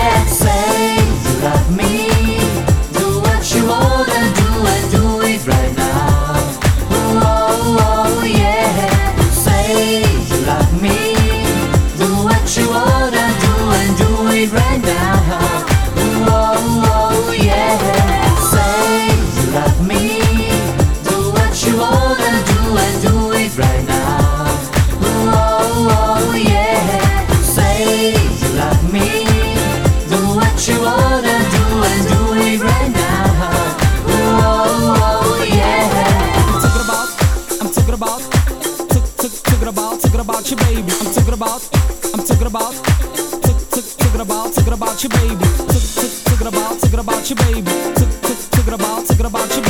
about, 47.29 47.37
thinking 47.37 47.45
about 47.45 47.55
you, 47.55 47.63
baby. 47.63 47.93
Tick, 47.95 48.09
tick, 48.21 48.37
thinking 48.37 48.73
about, 48.73 49.05
thinking 49.05 49.25
about 49.25 49.55
you, 49.55 49.60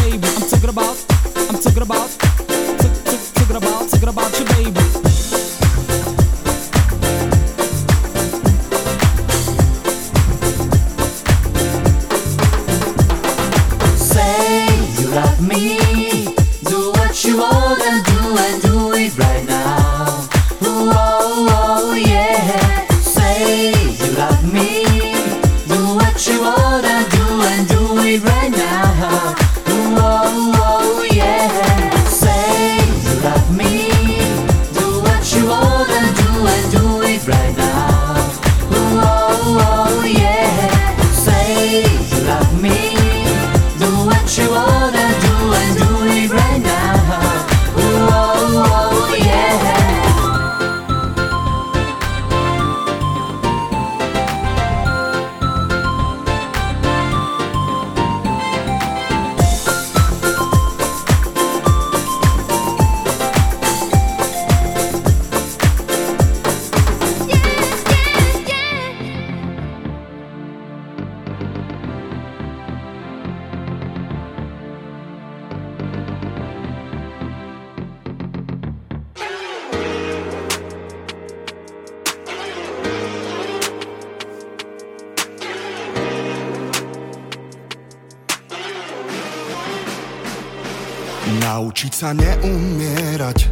sa 92.02 92.18
neumierať 92.18 93.46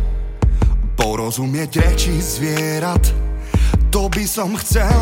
Porozumieť 0.98 1.86
reči 1.86 2.18
zvierat. 2.18 3.14
To 3.94 4.10
by 4.10 4.26
som 4.26 4.58
chcel 4.58 4.98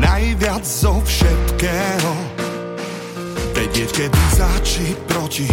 Najviac 0.00 0.64
zo 0.64 0.96
všetkého. 1.04 2.12
Vedieť, 3.52 3.90
kedy 3.92 4.22
za 4.32 4.48
či 4.64 4.96
proti 5.12 5.44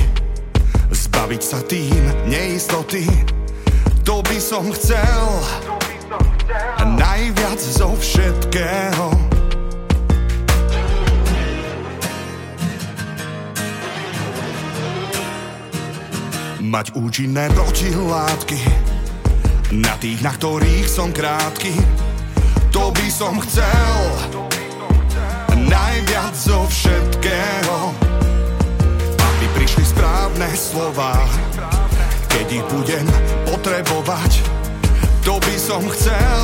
Zbaviť 0.95 1.41
sa 1.43 1.59
tým 1.67 2.31
neistoty. 2.31 3.03
To 4.07 4.23
by 4.23 4.39
som 4.39 4.71
chcel 4.71 5.27
Najviac 6.95 7.59
zo 7.59 7.91
všetkého 7.91 9.24
Mať 16.75 16.91
účinné 16.91 17.47
protilátky. 17.55 18.59
Na 19.79 19.95
tých, 19.95 20.19
na 20.19 20.35
ktorých 20.35 20.83
som 20.91 21.07
krátky 21.07 21.71
To 22.75 22.91
by 22.91 23.07
som 23.07 23.39
chcel. 23.47 23.95
Najviac 25.55 26.35
zo 26.35 26.67
všetkého 26.67 27.95
Aby 29.15 29.45
prišli 29.55 29.87
správne 29.87 30.51
slova. 30.51 31.15
Keď 32.27 32.47
ich 32.59 32.65
budem 32.67 33.07
potrebovať 33.47 34.43
To 35.23 35.39
by 35.39 35.55
som 35.55 35.79
chcel. 35.95 36.43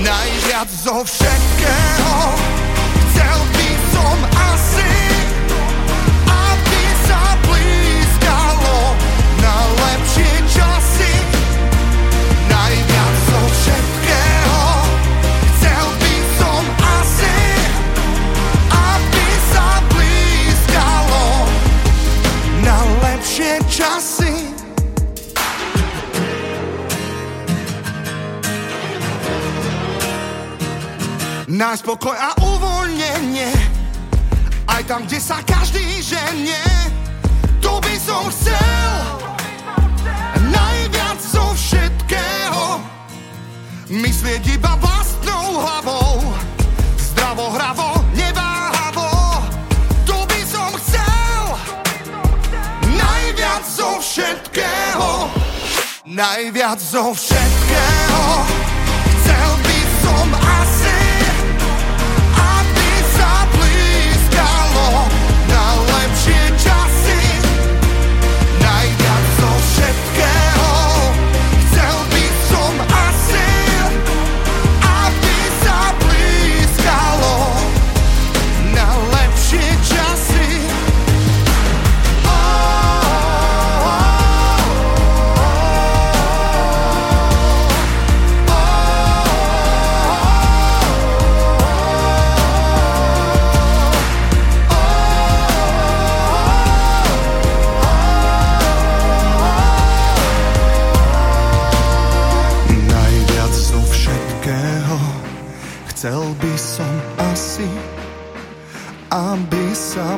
Najviac 0.00 0.68
zo 0.72 1.04
všetkého 1.04 2.16
Chcel 3.12 3.38
by 3.52 3.61
na 10.02 10.10
lepšie 10.10 10.34
časy. 10.50 11.14
Chcel 15.54 15.86
by 16.02 16.14
som 16.38 16.62
asi, 16.82 17.36
aby 18.70 19.28
sa 19.50 19.68
na 22.62 22.78
lepšie 23.06 23.52
časy. 23.70 24.34
Nájsť 31.52 31.82
pokoj 31.86 32.16
a 32.16 32.34
uvoľnenie 32.42 33.52
aj 34.66 34.82
tam, 34.88 35.06
kde 35.06 35.18
sa 35.22 35.38
každý 35.46 35.84
ženie, 36.02 36.64
to 37.62 37.78
by 37.78 37.94
som 38.02 38.26
chcel 38.34 39.21
Myslieť 43.92 44.56
iba 44.56 44.72
vlastnou 44.80 45.60
hlavou, 45.60 46.24
zdravo, 46.96 47.52
hravo, 47.52 48.00
neváhavo, 48.16 49.44
to 50.08 50.16
by 50.16 50.40
som 50.48 50.72
chcel 50.80 51.60
najviac 52.96 53.60
zo 53.68 54.00
všetkého. 54.00 55.28
Najviac 56.08 56.80
zo 56.80 57.12
všetkého 57.12 58.61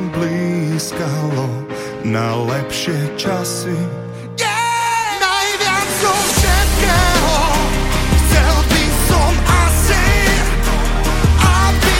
sa 0.05 0.13
blízkalo 0.13 1.49
na 2.05 2.37
lepšie 2.45 3.17
časy. 3.17 3.73
Yeah! 4.37 5.17
Najviac 5.17 5.89
zo 5.97 6.13
všetkého 6.13 7.37
chcel 8.21 8.55
asi, 9.49 10.05
aby 11.41 11.97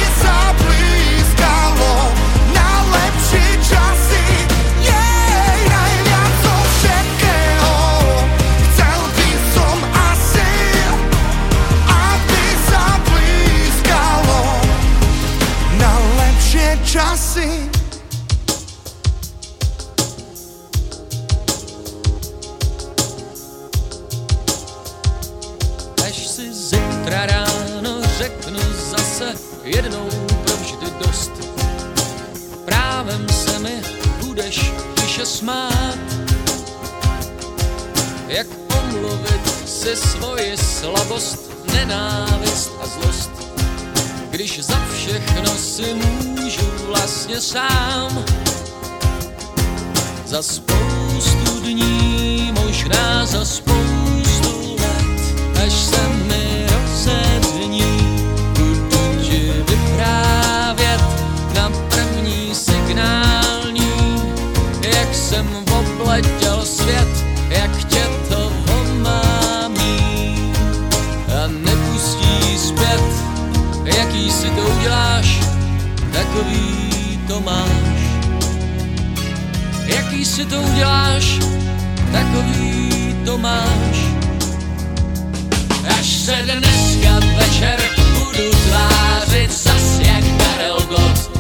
na 2.54 2.72
lepšie 2.94 3.48
časy. 3.66 4.26
Yeah! 4.86 5.66
Najviac 5.66 6.34
zo 6.46 6.56
všetkého 6.62 7.74
chcel 8.70 9.02
by 9.18 9.30
aby 11.90 12.46
sa 12.70 12.86
na 15.82 15.94
lepšie 16.22 16.70
časy. 16.86 17.65
Smát, 35.46 35.98
jak 38.28 38.48
omluvit 38.82 39.70
si 39.70 39.96
svoji 39.96 40.58
slabost, 40.58 41.52
nenávist 41.74 42.72
a 42.82 42.88
zlost. 42.88 43.32
Když 44.30 44.60
za 44.60 44.82
všechno 44.94 45.50
si 45.58 45.94
můžu 45.94 46.72
vlastně 46.88 47.42
sám, 47.42 48.26
za 50.26 50.42
spoustu 50.42 51.60
dní, 51.64 52.52
možná 52.62 53.26
za 53.26 53.46
spoustu 53.46 54.76
let, 54.80 55.22
až 55.66 55.74
se 55.74 56.08
mi 56.08 56.45
takový 76.46 77.20
to 77.28 77.42
máš. 77.42 78.00
Jaký 79.86 80.26
si 80.26 80.46
to 80.46 80.62
uděláš, 80.62 81.40
takový 82.12 83.16
to 83.26 83.38
máš. 83.38 83.98
Až 86.00 86.08
se 86.08 86.36
dneska 86.44 87.20
večer 87.38 87.80
budu 88.14 88.50
tvářit 88.52 89.52
zas 89.52 90.00
jak 90.00 90.24
Karel 90.38 90.80
Gott. 90.90 91.35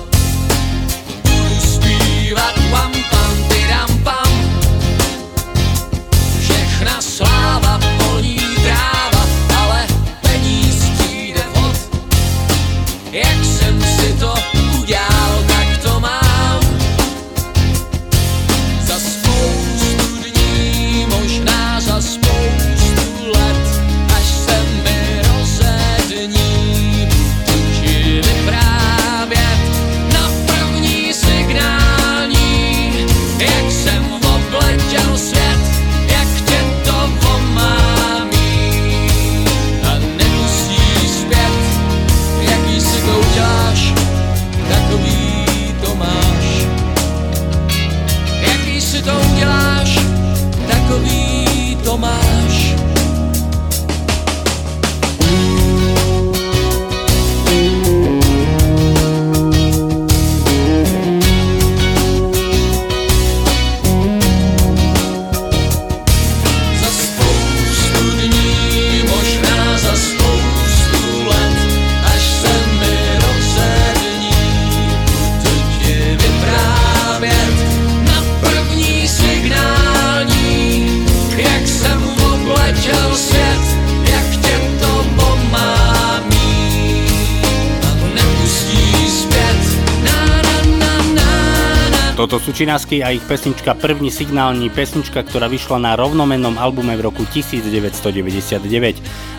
Toto 92.25 92.41
sú 92.41 92.57
Činasky 92.57 93.05
a 93.05 93.13
ich 93.13 93.21
pesnička 93.21 93.77
První 93.77 94.09
signální, 94.09 94.73
pesnička, 94.73 95.21
ktorá 95.21 95.45
vyšla 95.45 95.77
na 95.77 95.93
rovnomennom 95.93 96.57
albume 96.57 96.97
v 96.97 97.05
roku 97.05 97.21
1999. 97.21 98.65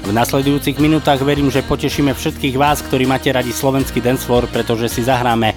V 0.06 0.10
nasledujúcich 0.14 0.78
minútach 0.78 1.18
verím, 1.18 1.50
že 1.50 1.66
potešíme 1.66 2.14
všetkých 2.14 2.54
vás, 2.54 2.86
ktorí 2.86 3.10
máte 3.10 3.34
radi 3.34 3.50
slovenský 3.50 3.98
dancefloor, 3.98 4.46
pretože 4.54 4.86
si 4.86 5.02
zahráme 5.02 5.50
e, 5.50 5.56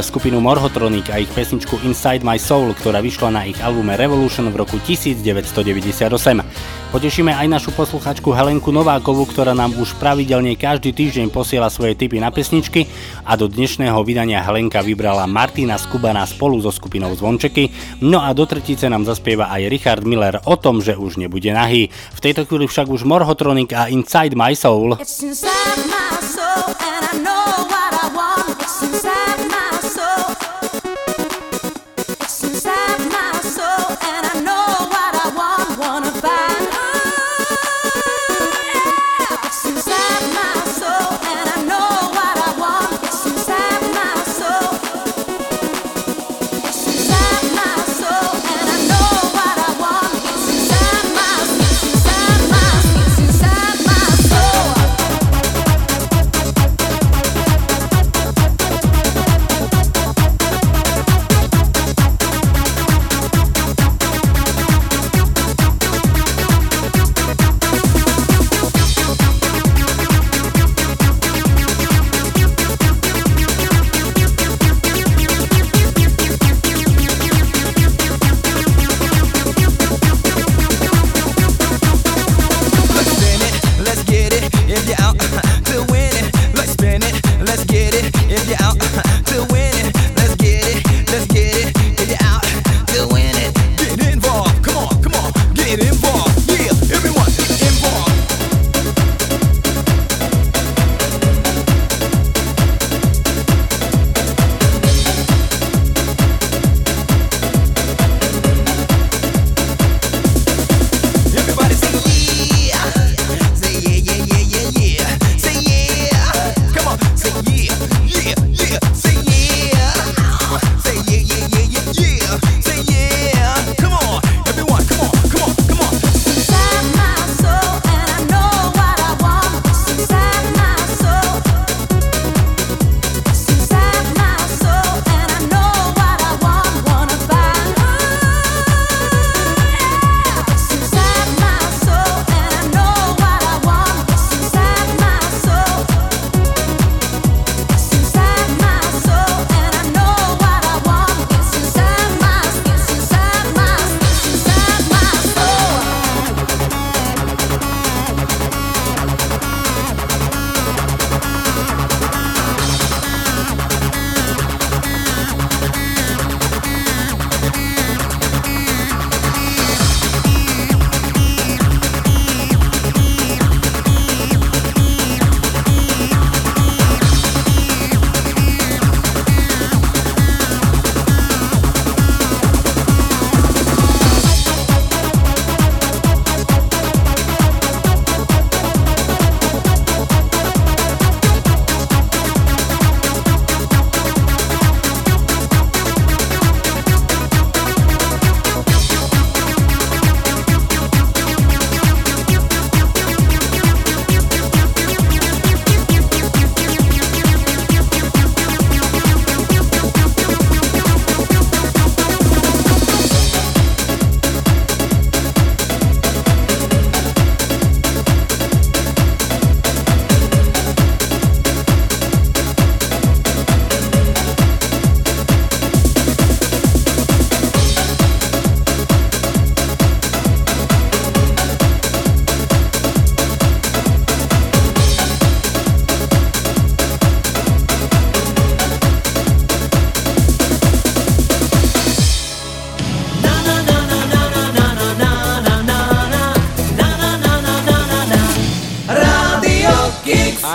skupinu 0.00 0.40
Morhotronic 0.40 1.12
a 1.12 1.20
ich 1.20 1.28
pesničku 1.36 1.84
Inside 1.84 2.24
My 2.24 2.40
Soul, 2.40 2.72
ktorá 2.72 3.04
vyšla 3.04 3.28
na 3.28 3.44
ich 3.44 3.60
albume 3.60 3.92
Revolution 4.00 4.48
v 4.48 4.64
roku 4.64 4.80
1998. 4.80 6.80
Potešíme 6.94 7.34
aj 7.34 7.50
našu 7.50 7.74
posluchačku 7.74 8.30
Helenku 8.30 8.70
Novákovú, 8.70 9.26
ktorá 9.26 9.50
nám 9.50 9.74
už 9.82 9.98
pravidelne 9.98 10.54
každý 10.54 10.94
týždeň 10.94 11.26
posiela 11.26 11.66
svoje 11.66 11.98
tipy 11.98 12.22
na 12.22 12.30
pesničky 12.30 12.86
a 13.26 13.34
do 13.34 13.50
dnešného 13.50 13.98
vydania 14.06 14.38
Helenka 14.38 14.78
vybrala 14.78 15.26
Martina 15.26 15.74
Skubana 15.74 16.22
spolu 16.22 16.62
so 16.62 16.70
skupinou 16.70 17.10
Zvončeky. 17.18 17.98
No 17.98 18.22
a 18.22 18.30
do 18.30 18.46
tretice 18.46 18.86
nám 18.86 19.10
zaspieva 19.10 19.50
aj 19.50 19.74
Richard 19.74 20.06
Miller 20.06 20.38
o 20.46 20.54
tom, 20.54 20.78
že 20.78 20.94
už 20.94 21.18
nebude 21.18 21.50
nahý. 21.50 21.90
V 21.90 22.20
tejto 22.22 22.46
chvíli 22.46 22.70
však 22.70 22.86
už 22.86 23.02
Morhotronic 23.02 23.74
a 23.74 23.90
Inside 23.90 24.38
My 24.38 24.54
Soul. 24.54 24.94
It's 25.02 25.18
inside 25.18 25.82
my 25.90 26.22
soul, 26.22 26.73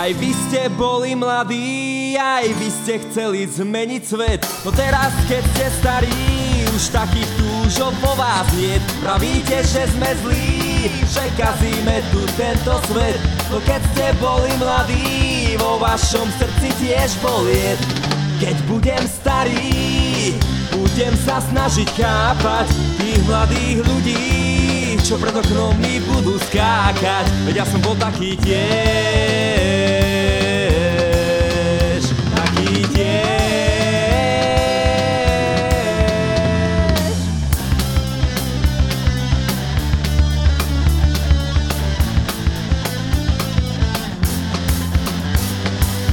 ste 0.08 0.72
boli 0.80 1.12
mladí, 1.12 2.16
aj 2.16 2.48
vy 2.56 2.68
ste 2.72 2.94
chceli 3.04 3.44
zmeniť 3.44 4.02
svet. 4.08 4.40
No 4.64 4.72
teraz, 4.72 5.12
keď 5.28 5.44
ste 5.52 5.66
starí, 5.76 6.24
už 6.72 6.88
takých 6.88 7.28
túžob 7.36 7.92
po 8.00 8.16
vás 8.16 8.48
nie. 8.56 8.80
Pravíte, 9.04 9.60
že 9.60 9.84
sme 9.92 10.08
zlí, 10.24 10.88
že 11.04 11.24
kazíme 11.36 12.00
tu 12.08 12.24
tento 12.40 12.80
svet. 12.88 13.20
No 13.52 13.60
keď 13.68 13.80
ste 13.92 14.06
boli 14.24 14.48
mladí, 14.56 15.60
vo 15.60 15.76
vašom 15.76 16.32
srdci 16.40 16.72
tiež 16.80 17.20
boliet. 17.20 17.80
Keď 18.40 18.56
budem 18.72 19.04
starý, 19.04 20.32
budem 20.72 21.12
sa 21.28 21.44
snažiť 21.44 21.88
chápať 21.92 22.72
tých 22.96 23.20
mladých 23.28 23.84
ľudí, 23.84 24.59
čo 25.04 25.16
pred 25.20 25.34
oknom 25.36 25.76
mi 25.80 26.00
budú 26.04 26.38
skákať. 26.48 27.26
Veď 27.46 27.62
ja 27.62 27.66
som 27.68 27.80
bol 27.84 27.96
taký 27.96 28.36
tiež, 28.40 28.60
taký 32.32 32.86
tiež. 32.90 33.30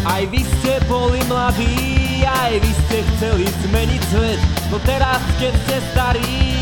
Aj 0.08 0.26
vy 0.26 0.42
ste 0.42 0.82
boli 0.90 1.22
mladí, 1.30 2.26
aj 2.26 2.58
vy 2.60 2.72
ste 2.88 3.06
chceli 3.16 3.46
zmeniť 3.68 4.02
svet 4.10 4.58
No 4.68 4.84
teraz, 4.84 5.24
keď 5.40 5.54
ste 5.64 5.78
starí, 5.96 6.57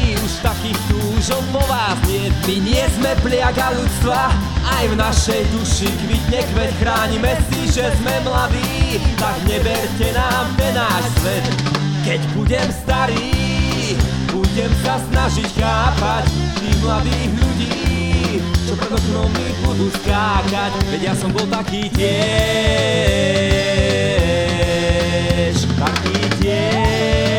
takých 0.46 0.78
túžov 0.86 1.42
po 1.50 1.58
vás 1.66 1.98
nie 2.06 2.30
My 2.46 2.56
nie 2.62 2.86
sme 2.94 3.18
pliaga 3.26 3.74
ľudstva, 3.74 4.30
aj 4.78 4.84
v 4.94 4.96
našej 5.02 5.42
duši 5.50 5.90
kvitne 6.06 6.42
kvet. 6.54 6.72
Chránime 6.78 7.34
si, 7.50 7.66
že 7.74 7.90
sme 7.98 8.14
mladí, 8.22 9.02
tak 9.18 9.34
neberte 9.50 10.14
nám 10.14 10.46
ten 10.54 10.78
náš 10.78 11.10
svet. 11.18 11.46
Keď 12.06 12.22
budem 12.38 12.70
starý, 12.70 13.34
budem 14.30 14.70
sa 14.86 15.02
snažiť 15.10 15.50
chápať 15.58 16.30
tých 16.62 16.78
mladých 16.86 17.32
ľudí 17.42 17.96
čo 18.66 18.74
pred 18.74 18.92
oknom 18.98 19.30
mi 19.30 19.48
budú 19.62 19.88
skákať. 20.02 20.74
Veď 20.90 21.02
ja 21.14 21.16
som 21.16 21.30
bol 21.32 21.46
taký 21.48 21.86
tiež 21.94 22.10
Taký 25.78 26.18
tiež 26.42 27.35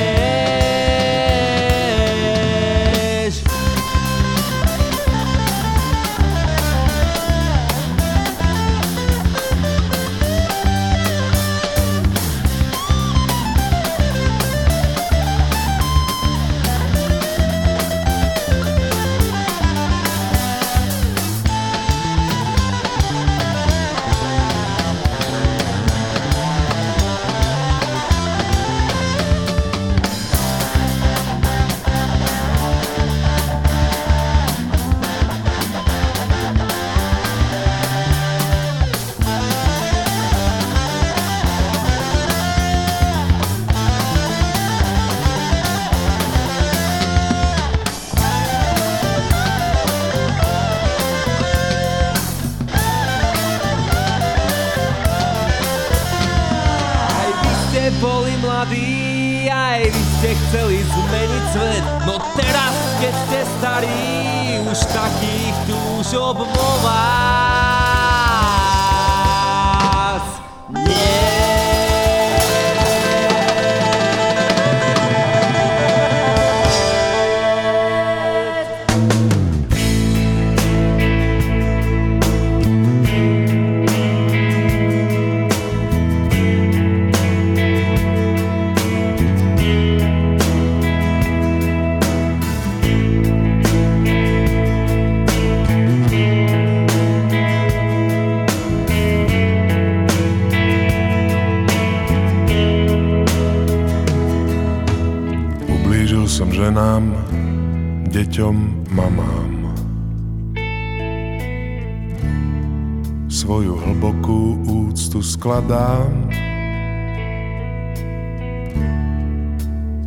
skladám 115.47 116.11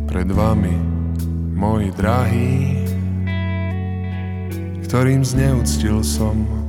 pred 0.04 0.28
vami, 0.28 0.76
moji 1.56 1.88
drahí, 1.96 2.84
ktorým 4.84 5.24
zneúctil 5.24 6.04
som 6.04 6.59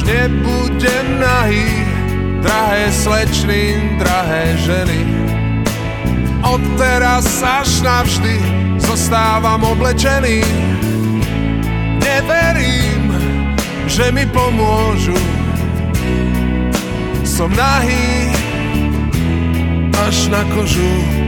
Už 0.00 0.08
nebudem 0.08 1.20
nahý, 1.20 1.68
drahé 2.40 2.88
slečny, 2.88 3.76
drahé 4.00 4.56
ženy. 4.56 5.04
Odteraz 6.40 7.44
až 7.44 7.84
navždy 7.84 8.40
zostávam 8.80 9.60
oblečený. 9.60 10.40
Neverím, 12.00 13.12
že 13.84 14.08
mi 14.08 14.24
pomôžu. 14.24 15.20
Som 17.20 17.52
nahý, 17.52 18.32
až 20.00 20.32
na 20.32 20.48
kožu. 20.48 21.19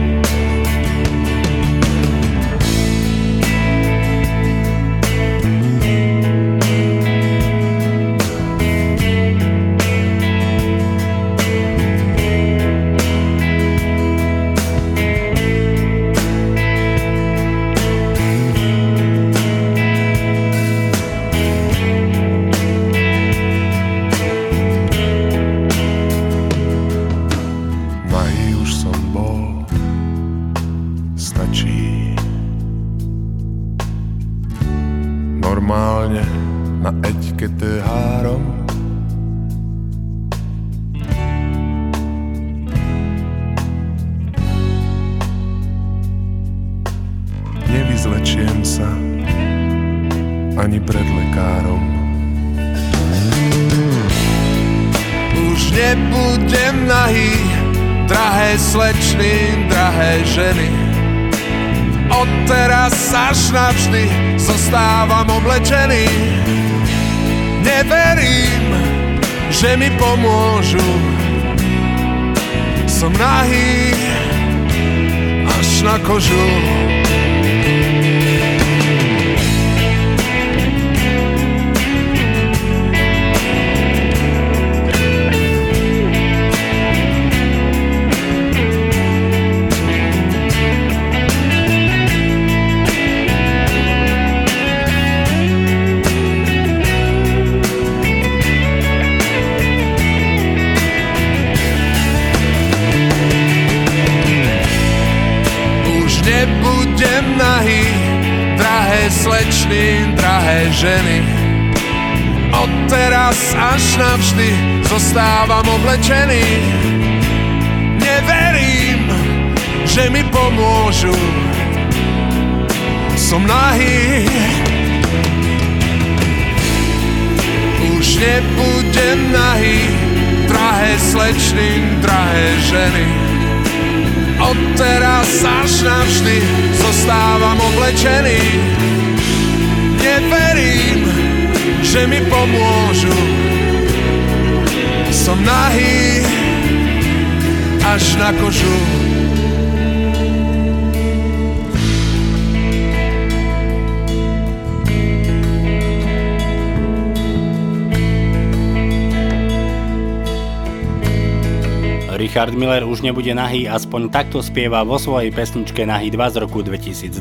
nebude 163.03 163.35
nahý, 163.35 163.67
aspoň 163.67 164.07
takto 164.07 164.39
spieva 164.39 164.87
vo 164.87 164.95
svojej 164.95 165.35
pesničke 165.35 165.83
Nahý 165.83 166.07
2 166.07 166.33
z 166.33 166.35
roku 166.39 166.63
2002. 166.63 167.19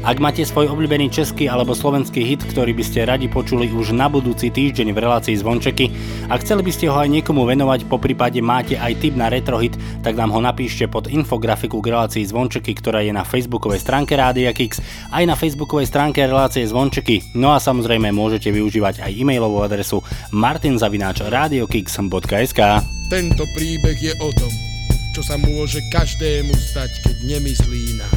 Ak 0.00 0.16
máte 0.16 0.40
svoj 0.48 0.72
obľúbený 0.72 1.12
český 1.12 1.44
alebo 1.44 1.76
slovenský 1.76 2.24
hit, 2.24 2.40
ktorý 2.40 2.72
by 2.72 2.84
ste 2.86 3.04
radi 3.04 3.28
počuli 3.28 3.68
už 3.68 3.92
na 3.92 4.08
budúci 4.08 4.48
týždeň 4.48 4.96
v 4.96 5.02
relácii 5.02 5.36
Zvončeky 5.36 5.92
a 6.32 6.40
chceli 6.40 6.64
by 6.64 6.72
ste 6.72 6.88
ho 6.88 6.96
aj 6.96 7.20
niekomu 7.20 7.44
venovať, 7.44 7.84
po 7.84 8.00
prípade 8.00 8.40
máte 8.40 8.80
aj 8.80 8.96
tip 8.96 9.12
na 9.12 9.28
retrohit, 9.28 9.76
tak 10.00 10.16
nám 10.16 10.32
ho 10.32 10.40
napíšte 10.40 10.88
pod 10.88 11.12
infografiku 11.12 11.84
k 11.84 11.92
relácii 11.92 12.24
Zvončeky, 12.24 12.72
ktorá 12.80 13.04
je 13.04 13.12
na 13.12 13.28
facebookovej 13.28 13.84
stránke 13.84 14.16
Rádia 14.16 14.56
Kix, 14.56 14.80
aj 15.12 15.24
na 15.28 15.36
facebookovej 15.36 15.92
stránke 15.92 16.24
relácie 16.24 16.64
Zvončeky. 16.64 17.36
No 17.36 17.52
a 17.52 17.60
samozrejme 17.60 18.08
môžete 18.08 18.48
využívať 18.48 19.04
aj 19.04 19.12
e-mailovú 19.12 19.60
adresu 19.60 20.00
martinzavináč 20.32 21.28
radiokix.sk 21.28 22.60
Tento 23.12 23.44
príbeh 23.52 23.98
je 24.00 24.14
o 24.16 24.30
tom, 24.32 24.69
čo 25.10 25.22
sa 25.26 25.34
môže 25.34 25.82
každému 25.90 26.54
stať, 26.54 27.02
keď 27.02 27.16
nemyslí 27.26 27.98
na. 27.98 28.08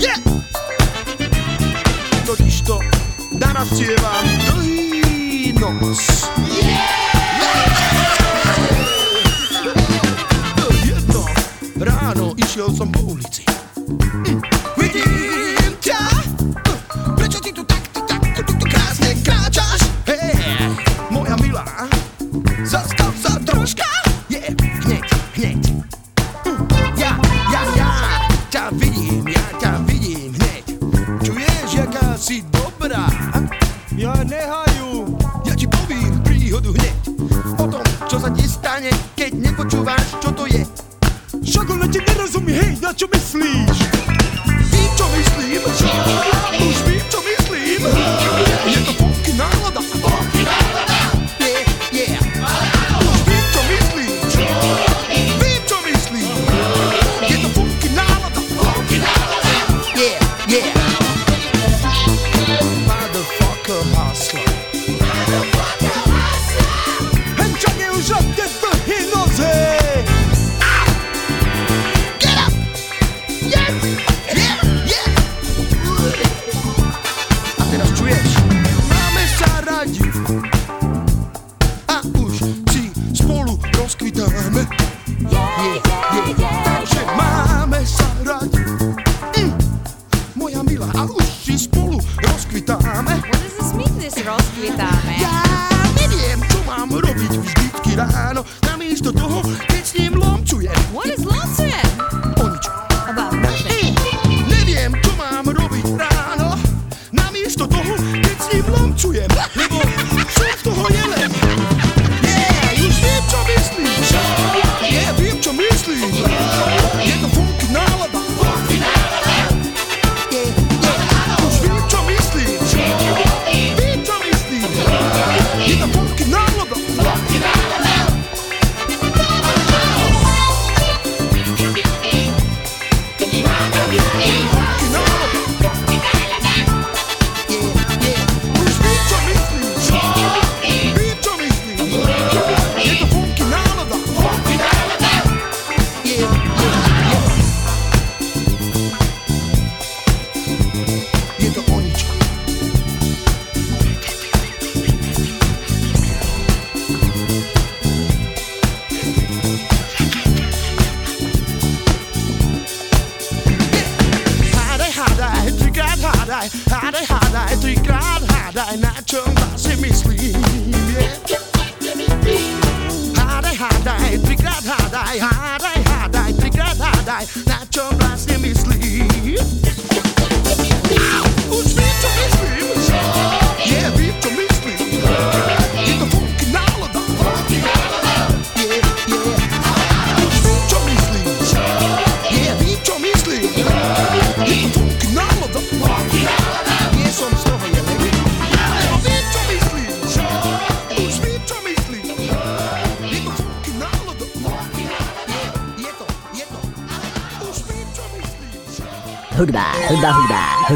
Yeah! 0.00 0.18
Totižto 2.24 2.80
navštievam 3.36 4.26
dlhý 4.48 5.52
nos. 5.60 6.28
Yeah! 6.48 7.04
ráno 11.84 12.32
išiel 12.38 12.70
som 12.70 12.93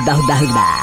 hudba, 0.08 0.14
hudba, 0.16 0.34
hudba, 0.40 0.77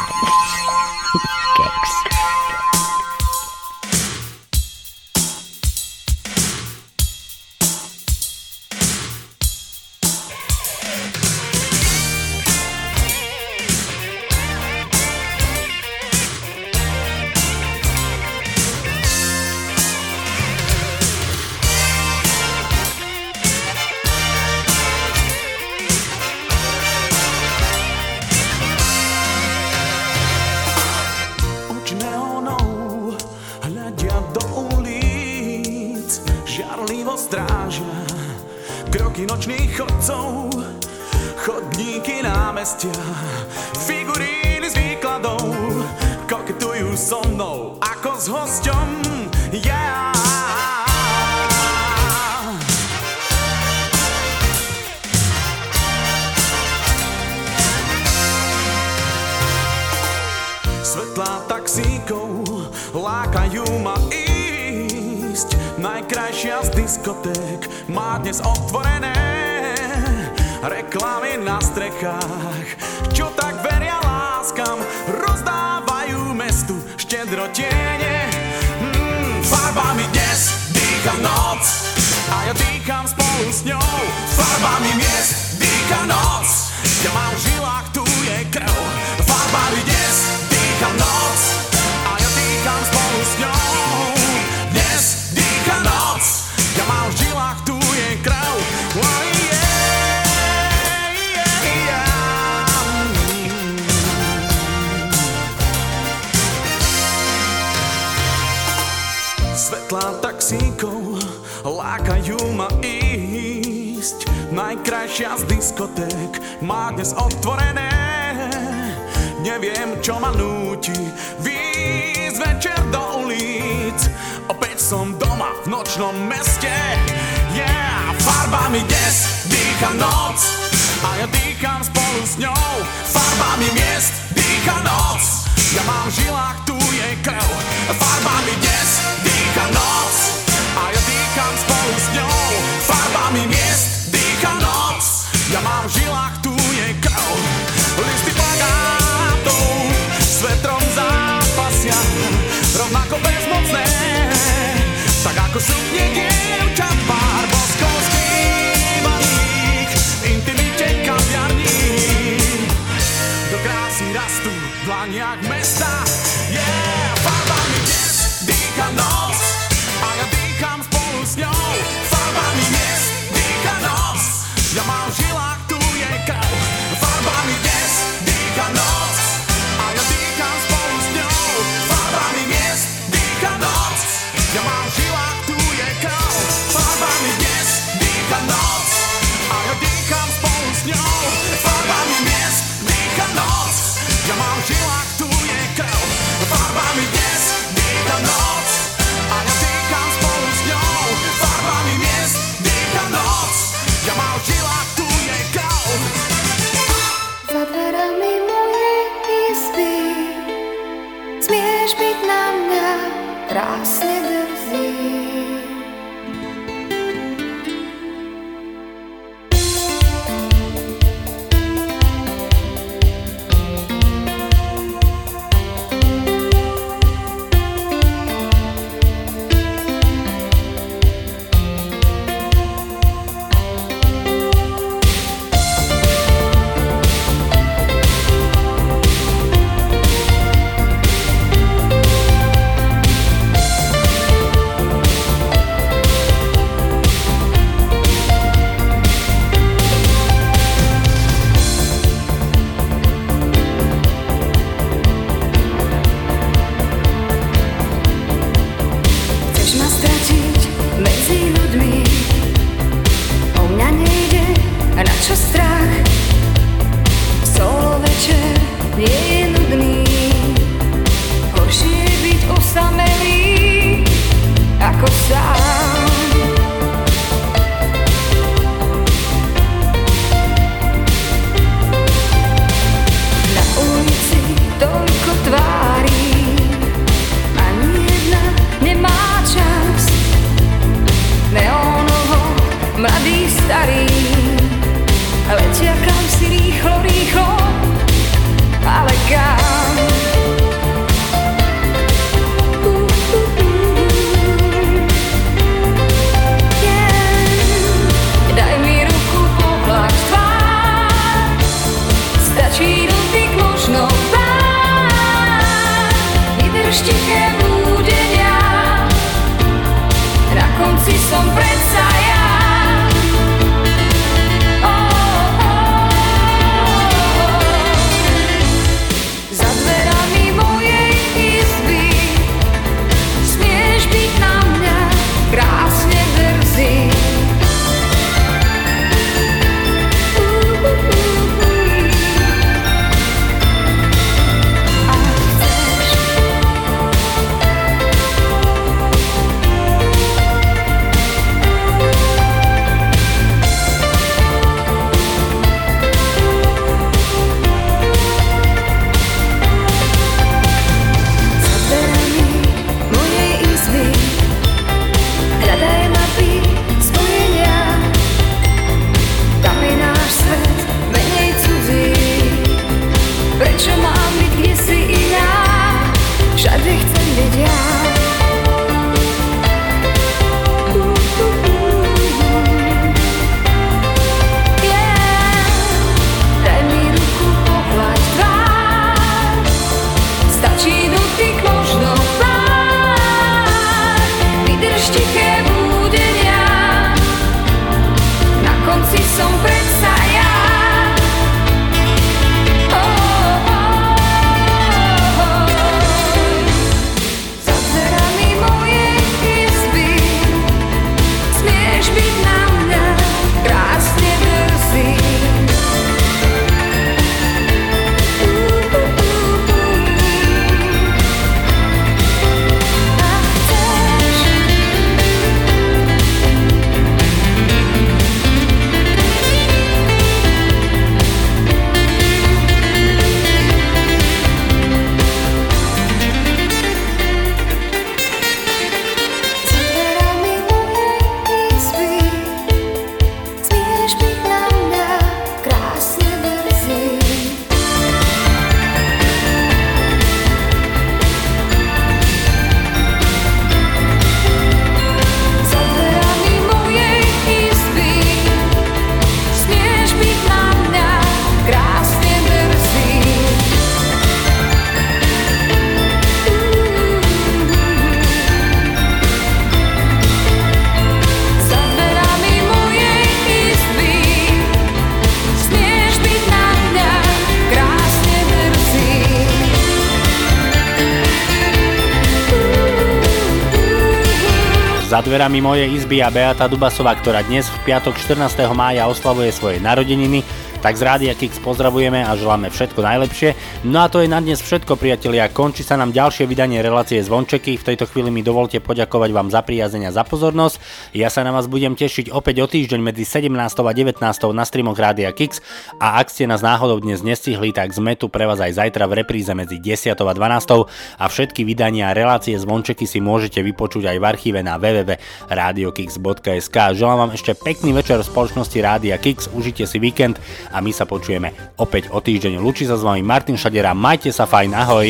dverami 485.36 485.60
mojej 485.60 485.92
izby 485.92 486.24
a 486.24 486.32
Beata 486.32 486.64
Dubasová, 486.64 487.12
ktorá 487.12 487.44
dnes 487.44 487.68
v 487.68 487.92
piatok 487.92 488.16
14. 488.16 488.56
mája 488.72 489.04
oslavuje 489.04 489.52
svoje 489.52 489.84
narodeniny, 489.84 490.48
tak 490.86 491.02
z 491.02 491.02
Rádia 491.02 491.34
Kix 491.34 491.58
pozdravujeme 491.66 492.22
a 492.22 492.38
želáme 492.38 492.70
všetko 492.70 493.02
najlepšie. 493.02 493.58
No 493.90 494.06
a 494.06 494.08
to 494.12 494.22
je 494.22 494.30
na 494.30 494.38
dnes 494.38 494.62
všetko, 494.62 495.02
priatelia. 495.02 495.50
Končí 495.50 495.82
sa 495.82 495.98
nám 495.98 496.14
ďalšie 496.14 496.46
vydanie 496.46 496.78
relácie 496.78 497.18
Zvončeky. 497.26 497.82
V 497.82 497.88
tejto 497.90 498.06
chvíli 498.06 498.30
mi 498.30 498.46
dovolte 498.46 498.78
poďakovať 498.78 499.34
vám 499.34 499.50
za 499.50 499.66
priazenia 499.66 500.14
za 500.14 500.22
pozornosť. 500.22 500.78
Ja 501.18 501.34
sa 501.34 501.42
na 501.42 501.50
vás 501.50 501.66
budem 501.66 501.98
tešiť 501.98 502.30
opäť 502.30 502.62
o 502.62 502.70
týždeň 502.70 503.02
medzi 503.02 503.26
17. 503.26 503.50
a 503.58 503.94
19. 503.98 504.22
na 504.54 504.62
streamoch 504.62 504.94
Rádia 504.94 505.34
Kix 505.34 505.58
a 505.98 506.22
ak 506.22 506.30
ste 506.30 506.46
nás 506.46 506.62
náhodou 506.62 507.02
dnes 507.02 507.26
nestihli, 507.26 507.74
tak 507.74 507.90
sme 507.90 508.14
tu 508.14 508.30
pre 508.30 508.46
vás 508.46 508.62
aj 508.62 508.78
zajtra 508.78 509.10
v 509.10 509.26
repríze 509.26 509.50
medzi 509.58 509.82
10. 509.82 510.14
a 510.14 510.34
12. 510.38 510.86
a 511.18 511.26
všetky 511.26 511.66
vydania 511.66 512.14
relácie 512.14 512.54
Zvončeky 512.62 513.10
si 513.10 513.26
môžete 513.26 513.66
vypočuť 513.66 514.06
aj 514.06 514.18
v 514.22 514.26
archíve 514.30 514.62
na 514.62 514.78
www.radiokix.sk. 514.78 516.78
Želám 516.94 517.18
vám 517.26 517.34
ešte 517.34 517.58
pekný 517.58 517.98
večer 517.98 518.22
v 518.22 518.30
spoločnosti 518.30 518.78
Rádia 518.78 519.18
Kix, 519.18 519.50
užite 519.50 519.90
si 519.90 519.98
víkend 519.98 520.38
a 520.76 520.84
my 520.84 520.92
sa 520.92 521.08
počujeme 521.08 521.80
opäť 521.80 522.12
o 522.12 522.20
týždeň. 522.20 522.60
Lučí 522.60 522.84
sa 522.84 523.00
s 523.00 523.08
vami 523.08 523.24
Martin 523.24 523.56
Šadera, 523.56 523.96
majte 523.96 524.36
sa 524.36 524.44
fajn, 524.44 524.76
ahoj! 524.76 525.08